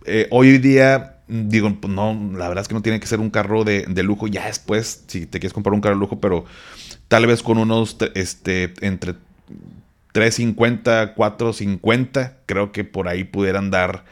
[0.06, 3.30] Eh, hoy día digo, pues no, la verdad es que no tiene que ser un
[3.30, 4.28] carro de, lujo.
[4.28, 6.46] Ya después, si te quieres comprar un carro de lujo, pero
[7.08, 9.16] tal vez con unos, este, entre
[10.12, 14.06] 350, 450, creo que por ahí pudieran dar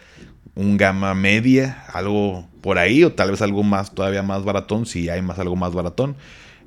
[0.56, 5.10] un gama media, algo por ahí, o tal vez algo más, todavía más baratón, si
[5.10, 6.16] hay más algo más baratón.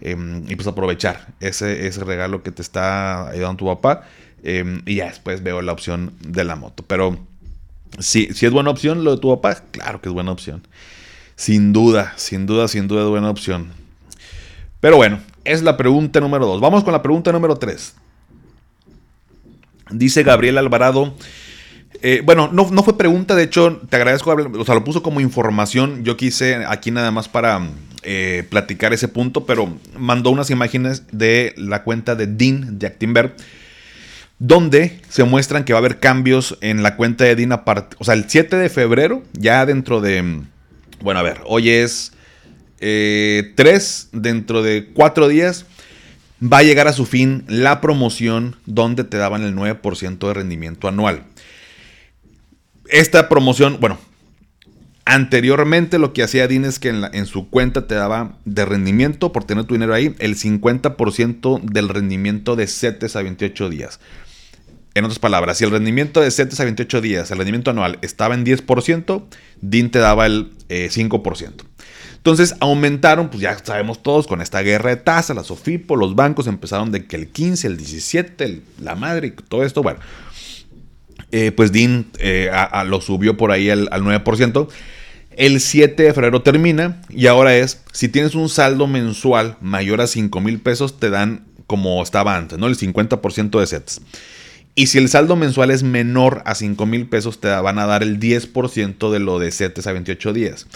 [0.01, 4.07] Em, y pues aprovechar ese, ese regalo que te está ayudando tu papá.
[4.43, 6.85] Em, y ya después veo la opción de la moto.
[6.87, 7.19] Pero
[7.99, 10.67] si, si es buena opción lo de tu papá, claro que es buena opción.
[11.37, 13.73] Sin duda, sin duda, sin duda es buena opción.
[14.81, 16.61] Pero bueno, es la pregunta número dos.
[16.61, 17.95] Vamos con la pregunta número tres.
[19.91, 21.15] Dice Gabriel Alvarado.
[22.03, 25.21] Eh, bueno, no, no, fue pregunta, de hecho, te agradezco, o sea, lo puso como
[25.21, 26.05] información.
[26.05, 27.67] Yo quise aquí nada más para
[28.03, 33.35] eh, platicar ese punto, pero mandó unas imágenes de la cuenta de Dean de Actinver
[34.39, 37.65] donde se muestran que va a haber cambios en la cuenta de Dina.
[37.99, 40.43] O sea, el 7 de febrero, ya dentro de...
[41.01, 42.13] Bueno, a ver, hoy es
[42.79, 43.55] 3, eh,
[44.13, 45.67] dentro de 4 días
[46.43, 50.89] va a llegar a su fin la promoción donde te daban el 9% de rendimiento
[50.89, 51.25] anual.
[52.89, 53.99] Esta promoción, bueno,
[55.05, 59.45] anteriormente lo que hacía DIN es que en, su cuenta te daba de rendimiento por
[59.45, 64.01] tener tu dinero ahí el 50% del rendimiento de 7 a 28 días.
[64.95, 68.35] En otras palabras, si el rendimiento de 7 a 28 días, el rendimiento anual estaba
[68.35, 69.25] en 10%,
[69.61, 71.43] DIN te daba el 5%.
[71.49, 71.65] Eh,
[72.17, 76.47] Entonces aumentaron, pues ya sabemos todos, con esta guerra de tasas, la SOFIPO, los bancos
[76.47, 79.99] empezaron de que el 15, el 17, la madre, todo esto, bueno.
[81.37, 82.49] Eh, pues DIN eh,
[82.87, 84.69] lo subió por ahí al, al 9%.
[85.33, 90.07] El 7 de febrero termina y ahora es, si tienes un saldo mensual mayor a
[90.07, 92.69] 5 mil pesos, te dan como estaba antes, ¿no?
[92.69, 94.01] El 50% de sets.
[94.77, 98.05] Y si el saldo mensual es menor a 5 mil pesos, te van a dar
[98.05, 100.69] el 10% de lo de 7 a 28 días.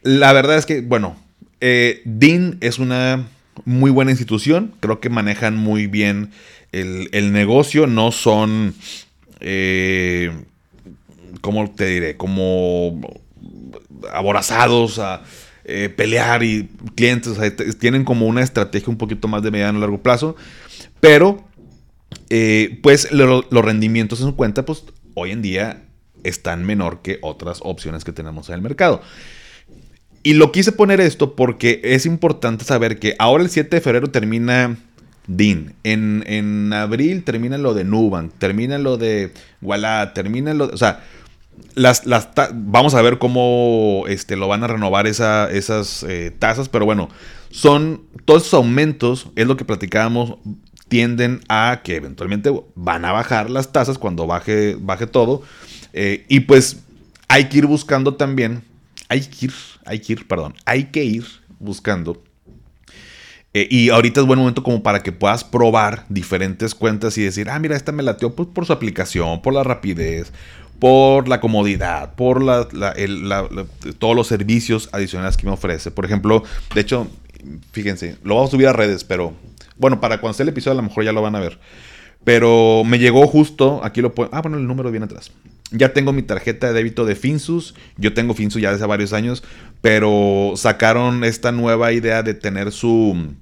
[0.00, 1.22] La verdad es que, bueno,
[1.60, 3.26] eh, DIN es una
[3.64, 4.74] muy buena institución.
[4.80, 6.30] Creo que manejan muy bien
[6.72, 7.86] el, negocio.
[7.86, 8.74] No son,
[9.40, 10.32] eh,
[11.40, 12.16] ¿cómo te diré?
[12.16, 13.00] Como
[14.12, 15.22] aborazados a
[15.64, 17.38] eh, pelear y clientes.
[17.78, 20.36] tienen como una estrategia un poquito más de mediano a largo plazo.
[21.00, 21.44] Pero
[22.30, 24.84] eh, pues los rendimientos en su cuenta, pues
[25.14, 25.84] hoy en día
[26.24, 29.02] están menor que otras opciones que tenemos en el mercado.
[30.22, 34.10] Y lo quise poner esto porque es importante saber que ahora el 7 de febrero
[34.10, 34.76] termina
[35.26, 35.74] DIN.
[35.82, 40.74] En, abril termina lo de Nubank, termina lo de Walla, termina lo de...
[40.74, 41.02] O sea,
[41.74, 46.84] las, las vamos a ver cómo este, lo van a renovar esas eh, tasas, pero
[46.84, 47.08] bueno,
[47.50, 50.36] son todos esos aumentos, es lo que platicábamos,
[50.88, 55.42] tienden a que eventualmente van a bajar las tasas cuando baje, baje todo.
[55.92, 56.78] Eh, y pues
[57.28, 58.62] hay que ir buscando también,
[59.08, 59.52] hay que ir,
[59.84, 61.24] hay que ir, perdón, hay que ir
[61.58, 62.22] buscando.
[63.54, 67.50] Eh, y ahorita es buen momento como para que puedas probar diferentes cuentas y decir,
[67.50, 70.32] ah, mira, esta me lateó pues, por su aplicación, por la rapidez,
[70.78, 72.66] por la comodidad, por la,
[73.98, 75.90] todos los servicios adicionales que me ofrece.
[75.90, 76.42] Por ejemplo,
[76.74, 77.08] de hecho,
[77.72, 79.34] fíjense, lo vamos a subir a redes, pero
[79.76, 81.58] bueno, para cuando esté el episodio a lo mejor ya lo van a ver.
[82.24, 84.30] Pero me llegó justo, aquí lo puedo...
[84.32, 85.32] Ah, bueno, el número viene atrás.
[85.72, 87.74] Ya tengo mi tarjeta de débito de Finsus.
[87.96, 89.42] Yo tengo Finsus ya desde hace varios años.
[89.80, 93.34] Pero sacaron esta nueva idea de tener su,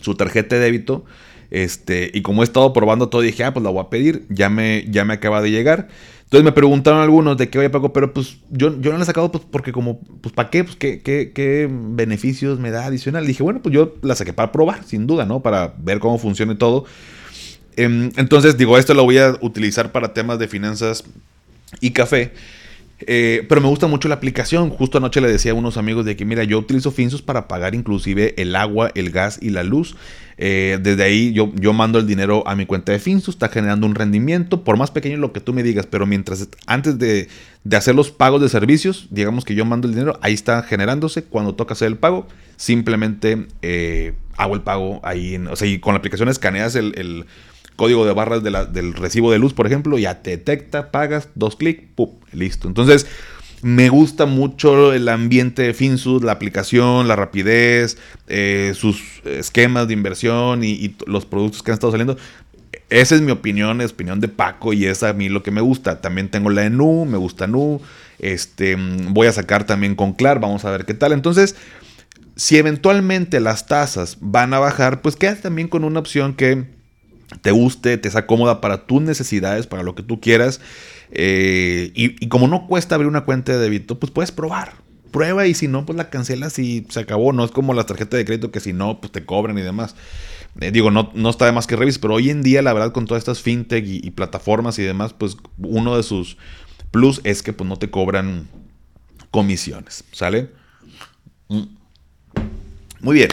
[0.00, 1.04] su tarjeta de débito.
[1.50, 4.26] Este, y como he estado probando todo, dije, ah, pues la voy a pedir.
[4.28, 5.88] Ya me, ya me acaba de llegar.
[6.32, 9.02] Entonces me preguntaron algunos de qué voy a pagar, pero pues yo, yo no la
[9.02, 10.64] he sacado pues, porque como, pues ¿para qué?
[10.64, 13.26] Pues ¿qué, qué, qué beneficios me da adicional.
[13.26, 15.42] dije, bueno, pues yo la saqué para probar, sin duda, ¿no?
[15.42, 16.86] Para ver cómo funciona todo.
[17.76, 21.04] Em, entonces digo, esto lo voy a utilizar para temas de finanzas
[21.80, 22.32] y café.
[23.06, 24.70] Eh, pero me gusta mucho la aplicación.
[24.70, 27.74] Justo anoche le decía a unos amigos de que, mira, yo utilizo Finsus para pagar
[27.74, 29.96] inclusive el agua, el gas y la luz.
[30.38, 33.86] Eh, desde ahí yo, yo mando el dinero a mi cuenta de Finsus, está generando
[33.86, 37.28] un rendimiento, por más pequeño lo que tú me digas, pero mientras antes de,
[37.70, 41.24] hacer los pagos de servicios, digamos que yo mando el dinero, ahí está generándose.
[41.24, 45.34] Cuando toca hacer el pago, simplemente eh, hago el pago ahí.
[45.34, 47.26] En, o sea, y con la aplicación escaneas el
[47.76, 51.84] código de barras del recibo de luz, por ejemplo, ya te detecta, pagas, dos clics,
[51.94, 52.10] ¡pum!
[52.32, 52.68] Listo.
[52.68, 53.06] Entonces,
[53.62, 59.94] me gusta mucho el ambiente de Finsus, la aplicación, la rapidez, eh, sus esquemas de
[59.94, 62.16] inversión y, los productos que han estado saliendo.
[62.90, 65.60] Esa es mi opinión, es opinión de Paco y es a mí lo que me
[65.60, 66.00] gusta.
[66.00, 67.80] También tengo la de Nu, me gusta Nu.
[68.18, 68.76] Este,
[69.08, 71.12] voy a sacar también con Clar, vamos a ver qué tal.
[71.12, 71.54] Entonces,
[72.34, 76.64] si eventualmente las tasas van a bajar, pues queda también con una opción que
[77.40, 80.60] te guste, te sea cómoda para tus necesidades, para lo que tú quieras.
[81.10, 84.74] Eh, y, como no cuesta abrir una cuenta de débito, pues puedes probar.
[85.10, 87.32] Prueba y si no, pues la cancelas y se acabó.
[87.32, 89.94] No es como las tarjetas de crédito que si no, pues te cobran y demás.
[90.60, 92.92] Eh, digo, no, no está de más que revises, pero hoy en día, la verdad,
[92.92, 96.36] con todas estas fintech y, plataformas y demás, pues uno de sus
[96.90, 98.48] plus es que pues no te cobran
[99.30, 100.04] comisiones.
[100.12, 100.50] ¿Sale?
[101.48, 101.62] Mm.
[103.00, 103.28] Muy bien.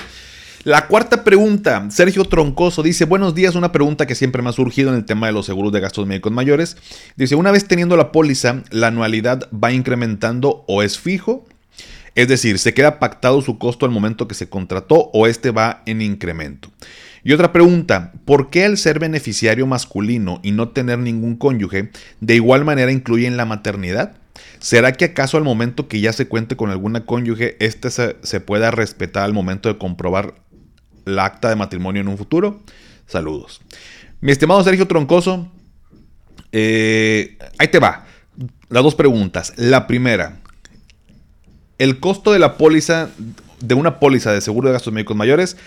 [0.66, 4.90] La cuarta pregunta, Sergio Troncoso dice, buenos días, una pregunta que siempre me ha surgido
[4.90, 6.76] en el tema de los seguros de gastos médicos mayores.
[7.16, 11.46] Dice, una vez teniendo la póliza, ¿la anualidad va incrementando o es fijo?
[12.14, 15.82] Es decir, ¿se queda pactado su costo al momento que se contrató o este va
[15.86, 16.70] en incremento?
[17.24, 22.36] Y otra pregunta, ¿por qué el ser beneficiario masculino y no tener ningún cónyuge de
[22.36, 24.18] igual manera incluye en la maternidad?
[24.60, 28.42] ¿Será que acaso al momento que ya se cuente con alguna cónyuge, este se, se
[28.42, 30.36] pueda respetar al momento de comprobar
[31.10, 32.62] la acta de matrimonio en un futuro.
[33.08, 33.62] Saludos.
[34.22, 35.48] Mi estimado Sergio Troncoso,
[36.52, 38.06] eh, ahí te va.
[38.70, 39.54] Las dos preguntas.
[39.58, 40.40] La primera,
[41.78, 43.10] el costo de la póliza,
[43.62, 45.58] de una póliza de seguro de gastos médicos mayores,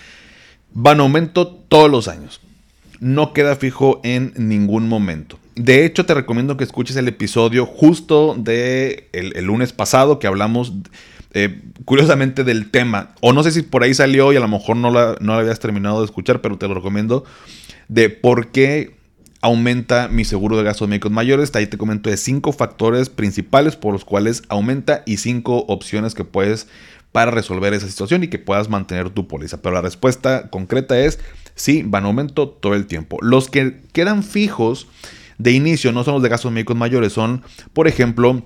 [0.75, 2.41] va en aumento todos los años.
[3.01, 5.39] No queda fijo en ningún momento.
[5.55, 9.09] De hecho, te recomiendo que escuches el episodio justo de
[9.43, 10.73] lunes pasado que hablamos
[11.33, 14.77] eh, curiosamente del tema, o no sé si por ahí salió y a lo mejor
[14.77, 17.25] no la, no habías terminado de escuchar, pero te lo recomiendo,
[17.89, 18.97] de por qué
[19.43, 21.55] aumenta mi seguro de gastos médicos mayores.
[21.55, 26.25] Ahí te comento de cinco factores principales por los cuales aumenta y cinco opciones que
[26.25, 26.69] puedes
[27.11, 29.61] para resolver esa situación y que puedas mantener tu póliza.
[29.61, 31.19] Pero la respuesta concreta es
[31.55, 33.19] sí, van aumento todo el tiempo.
[33.21, 34.87] Los que quedan fijos
[35.39, 37.43] de inicio no son los de gastos médicos mayores, son,
[37.73, 38.43] por ejemplo,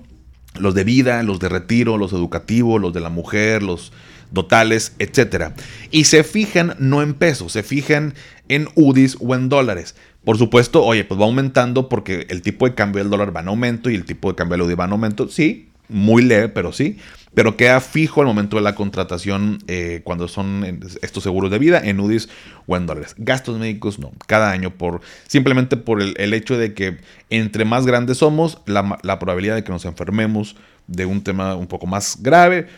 [0.59, 3.91] los de vida, los de retiro, los educativos, los de la mujer, los
[4.31, 5.53] dotales, etc.
[5.91, 8.13] Y se fijan no en pesos, se fijan
[8.49, 9.95] en UDIs o en dólares.
[10.23, 13.47] Por supuesto, oye, pues va aumentando porque el tipo de cambio del dólar va en
[13.47, 15.29] aumento y el tipo de cambio del UDI va en aumento.
[15.29, 16.97] Sí, muy leve, pero sí.
[17.37, 21.79] Pero queda fijo al momento de la contratación eh, cuando son estos seguros de vida
[21.83, 22.29] en UDIs
[22.65, 23.13] o en dólares.
[23.15, 26.97] Gastos médicos no, cada año por simplemente por el, hecho de que
[27.29, 30.55] entre más grandes somos, la, la, probabilidad de que nos enfermemos
[30.87, 32.69] de un tema un poco más grave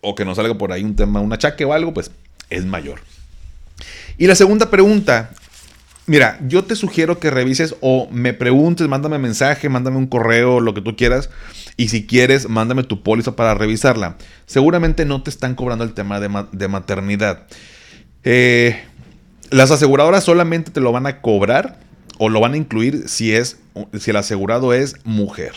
[0.00, 2.12] o que nos salga por ahí un tema, un achaque o algo, pues
[2.50, 3.00] es mayor.
[4.16, 5.32] Y la segunda pregunta,
[6.08, 10.72] Mira, yo te sugiero que revises o me preguntes, mándame mensaje, mándame un correo, lo
[10.72, 11.28] que tú quieras.
[11.78, 14.18] Y si quieres, mándame tu póliza para revisarla.
[14.46, 17.46] Seguramente no te están cobrando el tema de, maternidad.
[18.24, 18.82] Eh,
[19.50, 21.78] las aseguradoras solamente te lo van a cobrar
[22.18, 23.58] o lo van a incluir si, es,
[23.96, 25.52] si el asegurado es mujer.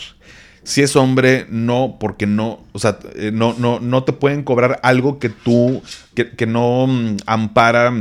[0.62, 4.78] Si es hombre, no, porque no, o sea, eh, no, no, no te pueden cobrar
[4.84, 5.82] algo que tú,
[6.14, 7.92] que, no mm, ampara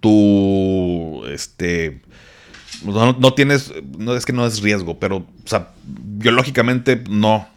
[0.00, 2.02] tu, este,
[2.84, 7.48] no, tienes, no es que no es riesgo, pero, o sea, biológicamente no,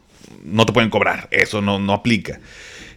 [0.43, 2.39] no te pueden cobrar, eso no, no aplica.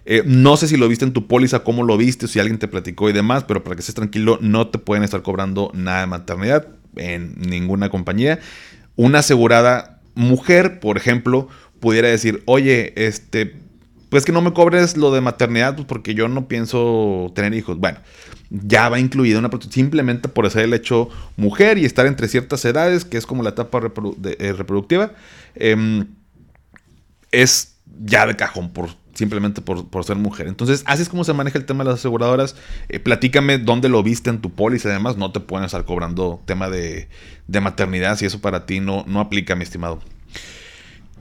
[0.06, 2.68] Eh, no sé si lo viste en tu póliza, cómo lo viste, si alguien te
[2.68, 6.06] platicó y demás, pero para que estés tranquilo, no te pueden estar cobrando nada de
[6.06, 8.40] maternidad en ninguna compañía.
[8.96, 11.48] Una asegurada mujer, por ejemplo,
[11.80, 13.56] pudiera decir, oye, este,
[14.10, 17.78] pues que no me cobres lo de maternidad, pues porque yo no pienso tener hijos.
[17.78, 17.98] Bueno,
[18.50, 23.04] ya va incluida una simplemente por ser el hecho mujer y estar entre ciertas edades,
[23.04, 25.12] que es como la etapa eh, reproductiva,
[25.54, 26.06] em,
[27.30, 30.48] es ya de cajón por simplemente por, ser mujer.
[30.48, 32.56] Entonces, así es como se maneja el tema de las aseguradoras.
[32.88, 34.88] Eh, platícame dónde lo viste en tu póliza.
[34.88, 37.08] Además, no te pueden estar cobrando tema de,
[37.46, 40.00] de maternidad si eso para ti no, no aplica, mi estimado.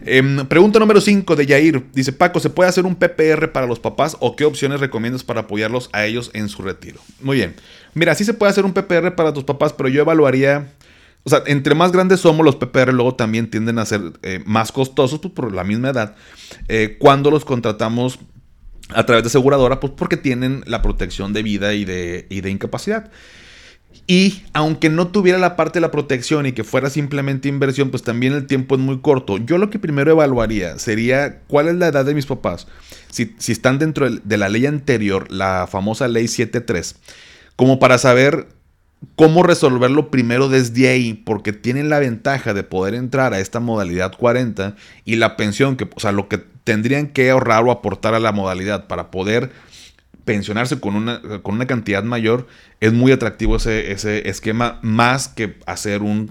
[0.06, 1.84] Em, pregunta número 5 de Yair.
[1.94, 5.42] Dice, Paco, ¿se puede hacer un PPR para los papás o qué opciones recomiendas para
[5.42, 7.00] apoyarlos a ellos en su retiro?
[7.22, 7.56] Muy bien.
[7.94, 10.74] Mira, sí se puede hacer un PPR para tus papás, pero yo evaluaría...
[11.24, 14.72] O sea, entre más grandes somos, los PPR luego también tienden a ser eh, más
[14.72, 16.16] costosos pues, por la misma edad.
[16.70, 18.20] Eh, cuando los contratamos
[18.90, 22.50] a través de aseguradora, pues porque tienen la protección de vida y de, y de
[22.50, 23.12] incapacidad.
[24.08, 28.02] Y aunque no tuviera la parte de la protección y que fuera simplemente inversión, pues
[28.02, 29.38] también el tiempo es muy corto.
[29.38, 32.66] Yo lo que primero evaluaría sería cuál es la edad de mis papás.
[33.12, 36.96] Si, están dentro de la ley anterior, la famosa ley 73,
[37.56, 38.48] como para saber
[39.16, 44.14] cómo resolverlo primero desde ahí, porque tienen la ventaja de poder entrar a esta modalidad
[44.18, 44.76] 40
[45.06, 48.32] y la pensión, que, o sea, lo que tendrían que ahorrar o aportar a la
[48.32, 49.52] modalidad para poder
[50.30, 52.46] pensionarse con una, con una cantidad mayor,
[52.82, 56.30] es muy atractivo ese, ese esquema más que hacer un,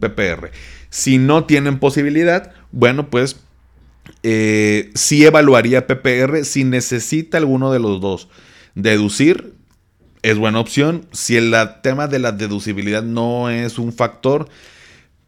[0.00, 0.50] PPR.
[0.88, 3.36] Si no tienen posibilidad, bueno, pues
[4.22, 8.28] eh, sí evaluaría PPR si necesita alguno de los dos.
[8.74, 9.52] Deducir
[10.22, 11.04] es buena opción.
[11.12, 14.48] Si el tema de la deducibilidad no es un factor,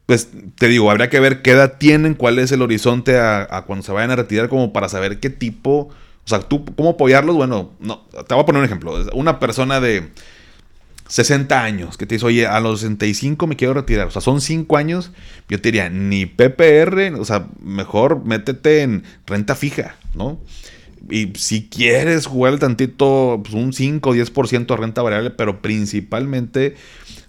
[0.07, 3.85] pues te digo, habría que ver qué edad tienen, cuál es el horizonte a cuando
[3.85, 5.91] se vayan a retirar, como para saber qué tipo
[6.27, 7.37] o sea, tú, ¿cómo apoyarlos?
[7.37, 8.97] Bueno, no, te voy a poner un ejemplo.
[9.13, 10.11] Una persona de
[11.07, 14.09] 60 años que te dice, oye, a los 65 me quiero retirar.
[14.09, 15.13] O sea, son 5 años.
[15.49, 20.41] Yo te diría, ni PPR, o sea, mejor métete en renta fija, ¿no?
[21.09, 26.75] Y si quieres jugar tantito, pues un 5 o 10% de renta variable, pero principalmente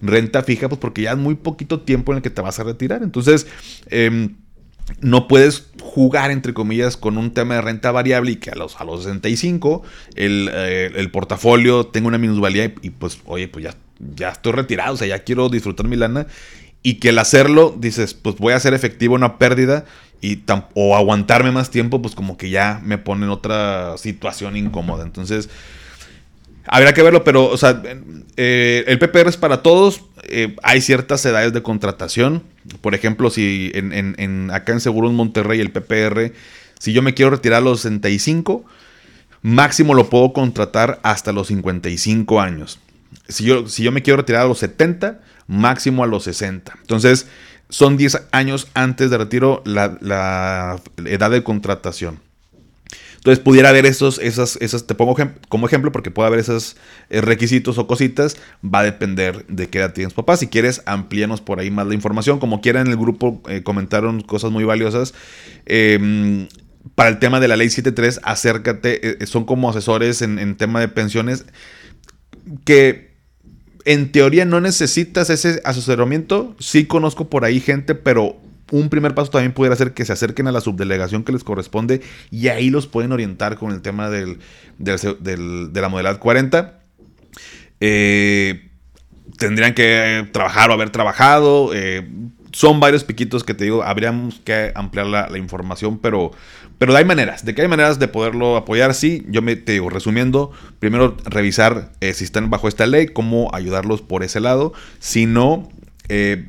[0.01, 2.63] renta fija, pues porque ya es muy poquito tiempo en el que te vas a
[2.63, 3.03] retirar.
[3.03, 3.45] Entonces,
[3.91, 4.31] eh,
[5.01, 8.79] no puedes jugar, entre comillas, con un tema de renta variable y que a los,
[8.79, 9.83] a los 65
[10.15, 13.75] eh, el, portafolio tenga una minusvalía y, pues, oye, pues ya,
[14.15, 16.27] ya estoy retirado, o sea, ya quiero disfrutar mi lana.
[16.83, 19.85] Y que el hacerlo, dices, pues voy a hacer efectivo una pérdida
[20.21, 25.03] y o aguantarme más tiempo, pues como que ya me pone en otra situación incómoda.
[25.03, 25.49] Entonces,
[26.67, 27.81] Habría que verlo, pero, o sea,
[28.35, 30.03] eh, el PPR es para todos.
[30.23, 32.43] Eh, hay ciertas edades de contratación.
[32.81, 36.33] Por ejemplo, si en, acá en Seguros Monterrey el PPR,
[36.79, 38.65] si yo me quiero retirar a los 65,
[39.41, 42.79] máximo lo puedo contratar hasta los 55 años.
[43.29, 46.77] Si yo, si yo me quiero retirar a los 70, máximo a los 60.
[46.81, 47.27] Entonces,
[47.69, 52.26] son 10 años antes de retiro la edad de contratación.
[53.17, 55.15] Entonces pudiera haber esos, esas, esas, te pongo
[55.49, 56.77] como ejemplo porque puede haber esos
[57.09, 60.37] eh, requisitos o cositas, va a depender de qué edad tienes papá.
[60.37, 62.39] Si quieres, amplíanos por ahí más la información.
[62.39, 65.13] Como quieran, en el grupo eh, comentaron cosas muy valiosas.
[65.65, 66.47] Em,
[66.95, 70.79] para el tema de la ley 73, acércate, eh, son como asesores en, en tema
[70.79, 71.45] de pensiones
[72.63, 73.17] que
[73.83, 76.55] en teoría no necesitas ese asesoramiento.
[76.59, 78.37] Sí conozco por ahí gente, pero
[78.71, 82.01] un primer paso también pudiera ser que se acerquen a la subdelegación que les corresponde
[82.31, 84.39] y ahí los pueden orientar con el tema del,
[84.77, 86.77] de la modalidad 40.
[87.79, 88.69] Eh,
[89.37, 91.71] tendrían que trabajar o haber trabajado.
[91.73, 92.07] Eh,
[92.51, 96.31] son varios piquitos que te digo, habríamos que ampliar la, información, pero,
[96.79, 99.25] pero hay maneras, de que hay maneras de poderlo apoyar, sí.
[99.27, 104.01] Yo me te digo, resumiendo, primero revisar eh, si están bajo esta ley, cómo ayudarlos
[104.01, 104.73] por ese lado.
[104.99, 105.69] Si no,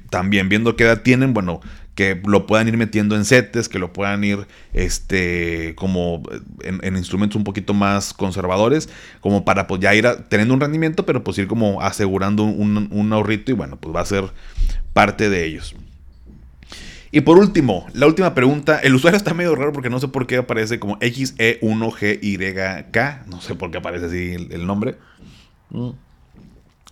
[0.08, 1.60] también viendo qué edad tienen, bueno,
[1.98, 6.22] que lo puedan ir metiendo en setes, que lo puedan ir este, como
[6.62, 8.88] en, instrumentos un poquito más conservadores,
[9.20, 13.50] como para pues ya ir teniendo un rendimiento, pero pues ir como asegurando un, ahorrito
[13.50, 14.26] y bueno, pues va a ser
[14.92, 15.74] parte de ellos.
[17.10, 18.78] Y por último, la última pregunta.
[18.78, 23.26] El usuario está medio raro porque no sé por qué aparece como XE1GYK.
[23.26, 24.98] No sé por qué aparece así el, nombre.
[25.70, 25.90] Mm.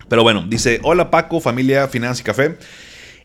[0.08, 2.58] Pero bueno, dice: Hola Paco, familia, finanzas y café.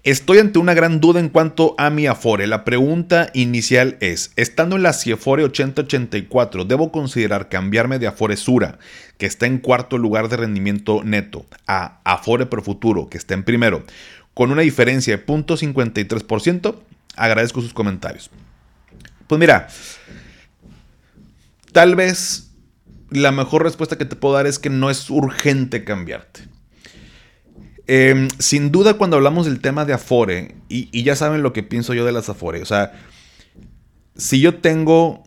[0.04, 2.48] Estoy ante una gran duda en cuanto a mi Afore.
[2.48, 8.80] La pregunta inicial es, estando en la Ciefore 8084, ¿debo considerar cambiarme de Afore Sura,
[9.20, 13.44] que está en cuarto lugar de rendimiento neto, a Afore Pro Futuro, que está en
[13.44, 13.84] primero,
[14.34, 16.76] con una diferencia de 0.53%?
[17.16, 18.32] Agradezco sus comentarios.
[19.28, 19.68] Pues mira,
[21.74, 22.50] tal vez
[23.12, 26.42] la mejor respuesta que te puedo dar es que no es urgente cambiarte.
[27.88, 31.94] Em, sin duda, cuando hablamos del tema de Afore, y, ya saben lo que pienso
[31.94, 32.94] yo de las Afore, o sea,
[34.16, 35.24] si yo tengo,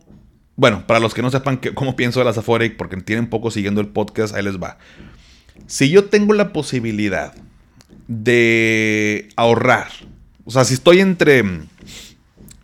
[0.55, 3.81] bueno, para los que no sepan cómo pienso de las Afore, porque tienen poco siguiendo
[3.81, 4.77] el podcast, ahí les va.
[5.67, 7.33] Si yo tengo la posibilidad
[8.07, 9.87] de ahorrar,
[10.45, 11.43] o sea, si estoy entre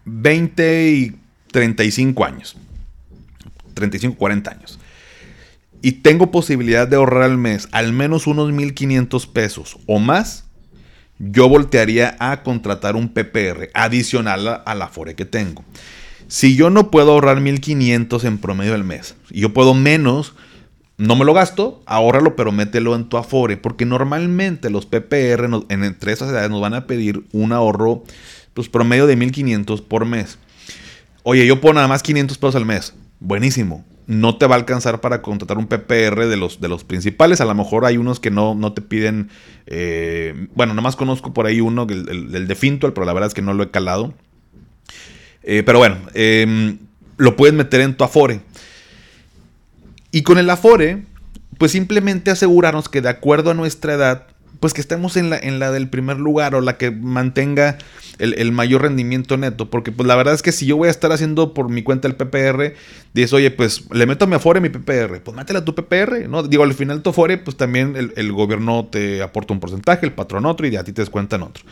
[0.06, 1.16] 20 y
[1.52, 2.56] 35 años,
[3.74, 4.80] 35, 40 años,
[5.82, 10.46] y tengo posibilidad de ahorrar al mes al menos unos 1.500 pesos o más,
[11.20, 15.64] yo voltearía a contratar un PPR adicional a, la Afore que tengo.
[16.28, 20.34] Si yo no puedo ahorrar 1500 en promedio al mes y yo puedo menos,
[20.98, 25.84] no me lo gasto, ahórralo, pero mételo en tu Afore, porque normalmente los PPR en,
[25.84, 28.04] entre esas edades nos van a pedir un ahorro
[28.54, 30.38] pues, promedio de 1500 por mes.
[31.24, 32.94] Oye, yo pongo nada más 500 pesos al mes.
[33.20, 33.86] Buenísimo.
[34.08, 37.40] No te va a alcanzar para contratar un PPR de los, de los principales.
[37.40, 39.30] A lo mejor hay unos que no, no te piden.
[39.68, 43.28] Eh, bueno, nada más conozco por ahí uno, el, el, de Fintual, pero la verdad
[43.28, 44.14] es que no lo he calado.
[45.44, 46.80] Eh, pero bueno, em,
[47.18, 48.42] lo puedes meter en tu Afore.
[50.12, 51.04] Y con el Afore,
[51.58, 54.28] pues simplemente asegurarnos que de acuerdo a nuestra edad,
[54.62, 57.80] pues que estemos en la, en la del primer lugar o la que mantenga
[58.20, 59.72] el, mayor rendimiento neto.
[59.72, 62.08] Porque pues la verdad es que si yo voy a estar haciendo por mi cuenta
[62.08, 62.76] el PPR,
[63.14, 66.30] dices, oye, pues le meto a mi Afore mi PPR, pues mátela a tu PPR,
[66.30, 66.44] ¿no?
[66.44, 70.46] Digo, al final tu Afore, pues también el, gobierno te aporta un porcentaje, el patrón
[70.46, 71.64] otro y a ti te descuentan otro.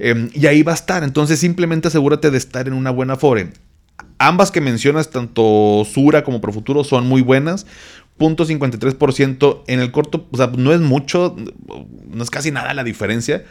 [0.00, 1.04] Em, y ahí va a estar.
[1.04, 3.52] Entonces simplemente asegúrate de estar en una buena Afore.
[4.18, 7.66] Ambas que mencionas, tanto Sura como Profuturo, son muy buenas.
[8.18, 11.36] Punto .53% en el corto, o sea, no es mucho,
[12.08, 13.44] no es casi nada la diferencia.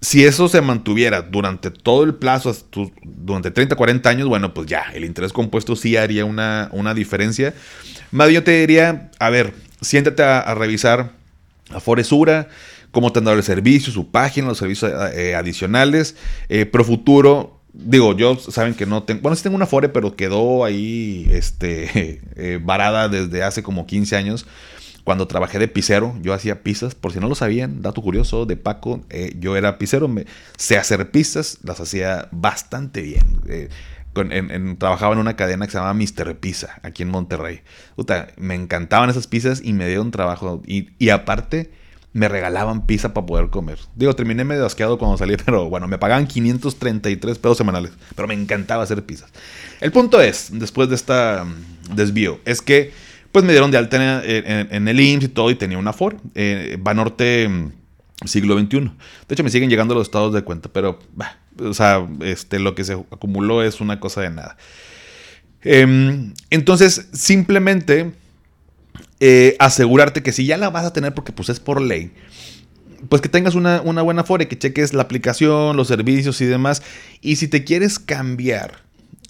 [0.00, 2.56] Si eso se mantuviera durante todo el plazo,
[3.04, 7.54] durante 30, 40 años, bueno, pues ya, el interés compuesto sí haría una, una diferencia.
[8.10, 11.12] Más yo te diría, a ver, siéntate a, revisar
[11.70, 12.48] a Foresura,
[12.90, 16.16] cómo te han dado el servicio, su página, los servicios eh, adicionales.
[16.48, 19.22] Eh, Profuturo, Digo, yo saben que no tengo.
[19.22, 24.16] Bueno, sí tengo una Fore, pero quedó ahí este, eh, varada desde hace como 15
[24.16, 24.46] años.
[25.04, 26.94] Cuando trabajé de pizzero, yo hacía pizzas.
[26.94, 30.06] Por si no lo sabían, dato curioso de Paco, eh, yo era pizzero.
[30.06, 33.40] Me, sé hacer pizzas, las hacía bastante bien.
[33.48, 33.68] Eh,
[34.78, 36.36] trabajaba en una cadena que se llamaba Mr.
[36.36, 37.62] Pizza, aquí en Monterrey.
[38.36, 40.62] me encantaban esas pizzas y me dieron trabajo.
[40.66, 41.70] Y, y aparte
[42.12, 43.78] me regalaban pizza para poder comer.
[43.96, 47.92] Digo, terminé medio asqueado cuando salí, pero bueno, me pagaban 533 pesos semanales.
[48.14, 49.30] Pero me encantaba hacer pizzas.
[49.80, 52.92] El punto es, después de esta mm, desvío, es que
[53.32, 56.16] pues me dieron de alta en, el IMSS y todo y tenía una FOR.
[56.34, 57.72] Eh, Banorte mm,
[58.26, 58.78] siglo XXI.
[58.78, 60.98] De hecho, me siguen llegando los estados de cuenta, pero,
[61.58, 64.56] o sea, este, lo que se acumuló es una cosa de nada.
[65.62, 68.12] Em, entonces, simplemente
[69.24, 72.10] eh, asegurarte que si ya la vas a tener porque pues es por ley,
[73.08, 76.82] pues que tengas una, buena fore, que cheques la aplicación, los servicios y demás.
[77.20, 78.80] Y si te quieres cambiar,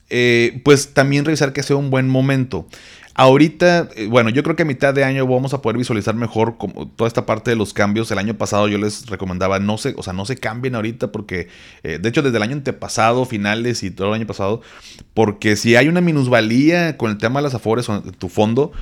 [0.09, 2.67] eh, pues también revisar que sea un buen momento.
[3.15, 6.57] Ahorita, eh, bueno, yo creo que a mitad de año vamos a poder visualizar mejor
[6.97, 8.11] toda esta parte de los cambios.
[8.11, 11.49] El año pasado yo les recomendaba no se, o sea, no se cambien ahorita porque,
[11.83, 14.63] de hecho, desde el año antepasado, finales y todo el año pasado,
[15.13, 18.73] porque si hay una minusvalía con el tema de las afores o tu fondo,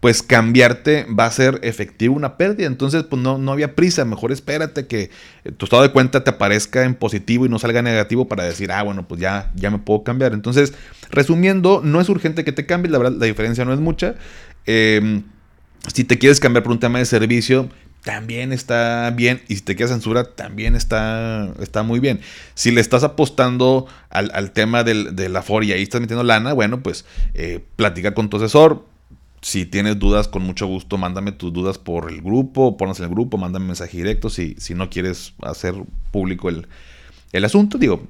[0.00, 2.66] pues cambiarte va a ser efectivo una pérdida.
[2.66, 4.06] Entonces, pues no, no había prisa.
[4.06, 5.10] Mejor espérate que
[5.44, 8.72] eh, tu estado de cuenta te aparezca en positivo y no salga negativo para decir,
[8.72, 10.32] ah, bueno, pues ya, ya me puedo cambiar.
[10.32, 10.72] Entonces,
[11.10, 14.14] resumiendo, no es urgente que te cambies, la verdad, la diferencia no es mucha.
[14.64, 15.24] Em,
[15.92, 17.68] si te quieres cambiar por un tema de servicio,
[18.02, 19.42] también está bien.
[19.48, 22.20] Y si te quieres censura, también está, está muy bien.
[22.54, 26.82] Si le estás apostando al, tema del, de la FOR y estás metiendo lana, bueno,
[26.82, 27.62] pues eh,
[28.14, 28.89] con tu asesor
[29.42, 33.10] si tienes dudas, con mucho gusto, mándame tus dudas por el grupo, ponlas en el
[33.10, 35.74] grupo, mándame mensaje directo si, si no quieres hacer
[36.10, 37.78] público el, asunto.
[37.78, 38.06] Digo,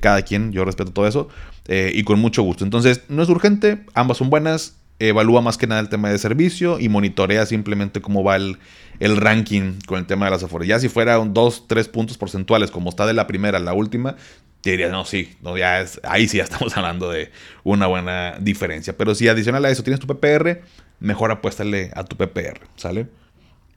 [0.00, 1.28] cada quien, yo respeto todo eso,
[1.66, 2.64] eh, y con mucho gusto.
[2.64, 4.76] Entonces, no es urgente, ambas son buenas.
[5.00, 8.58] Evalúa más que nada el tema de servicio y monitorea simplemente cómo va el,
[8.98, 10.66] el ranking con el tema de las afores.
[10.66, 13.74] Ya si fuera un 2, 3 puntos porcentuales, como está de la primera a la
[13.74, 14.16] última,
[14.60, 17.30] te diría, no, sí, no, ya es, ahí sí ya estamos hablando de
[17.64, 18.96] una buena diferencia.
[18.96, 20.62] Pero si adicional a eso tienes tu PPR,
[21.00, 23.08] mejor apuéstale a tu PPR, ¿sale?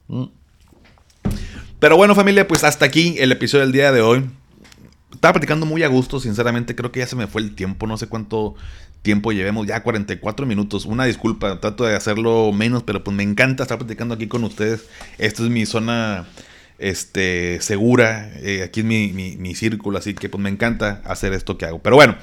[0.08, 0.24] Mm.
[1.78, 4.28] Pero bueno, familia, pues hasta aquí el episodio del día de hoy.
[5.12, 7.96] Estaba platicando muy a gusto, sinceramente creo que ya se me fue el tiempo, no
[7.96, 8.54] sé cuánto
[9.02, 10.86] tiempo llevemos, ya 44 minutos.
[10.86, 14.88] Una disculpa, trato de hacerlo menos, pero pues me encanta estar platicando aquí con ustedes.
[15.18, 16.26] Esta es mi zona
[16.82, 18.30] este, segura.
[18.36, 21.78] Eh, aquí es mi, mi, círculo, así que pues me encanta hacer esto que hago.
[21.78, 22.16] Pero bueno,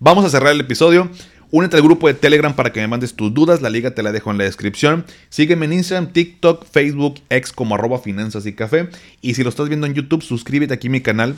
[0.00, 1.10] vamos a cerrar el episodio.
[1.50, 3.62] Únete al grupo de Telegram para que me mandes tus dudas.
[3.62, 5.04] La liga te la dejo en la descripción.
[5.28, 8.88] Sígueme en Instagram, TikTok, Facebook, X como arroba finanzas y café.
[9.20, 11.34] Y si lo estás viendo en YouTube, suscríbete aquí a mi canal.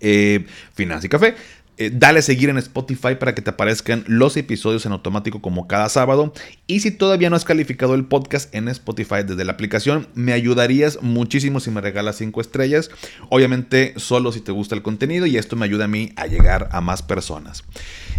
[0.00, 0.46] Eh,
[0.76, 1.34] y Café.
[1.80, 5.68] Eh, dale a seguir en Spotify para que te aparezcan los episodios en automático como
[5.68, 6.32] cada sábado.
[6.66, 11.00] Y si todavía no has calificado el podcast en Spotify desde la aplicación, me ayudarías
[11.02, 12.90] muchísimo si me regalas 5 estrellas.
[13.30, 16.68] Obviamente solo si te gusta el contenido y esto me ayuda a mí a llegar
[16.72, 17.62] a más personas.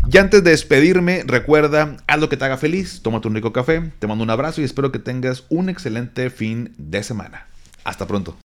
[0.09, 3.91] Y antes de despedirme, recuerda, haz lo que te haga feliz, tómate un rico café,
[3.99, 7.47] te mando un abrazo y espero que tengas un excelente fin de semana.
[7.83, 8.37] Hasta pronto.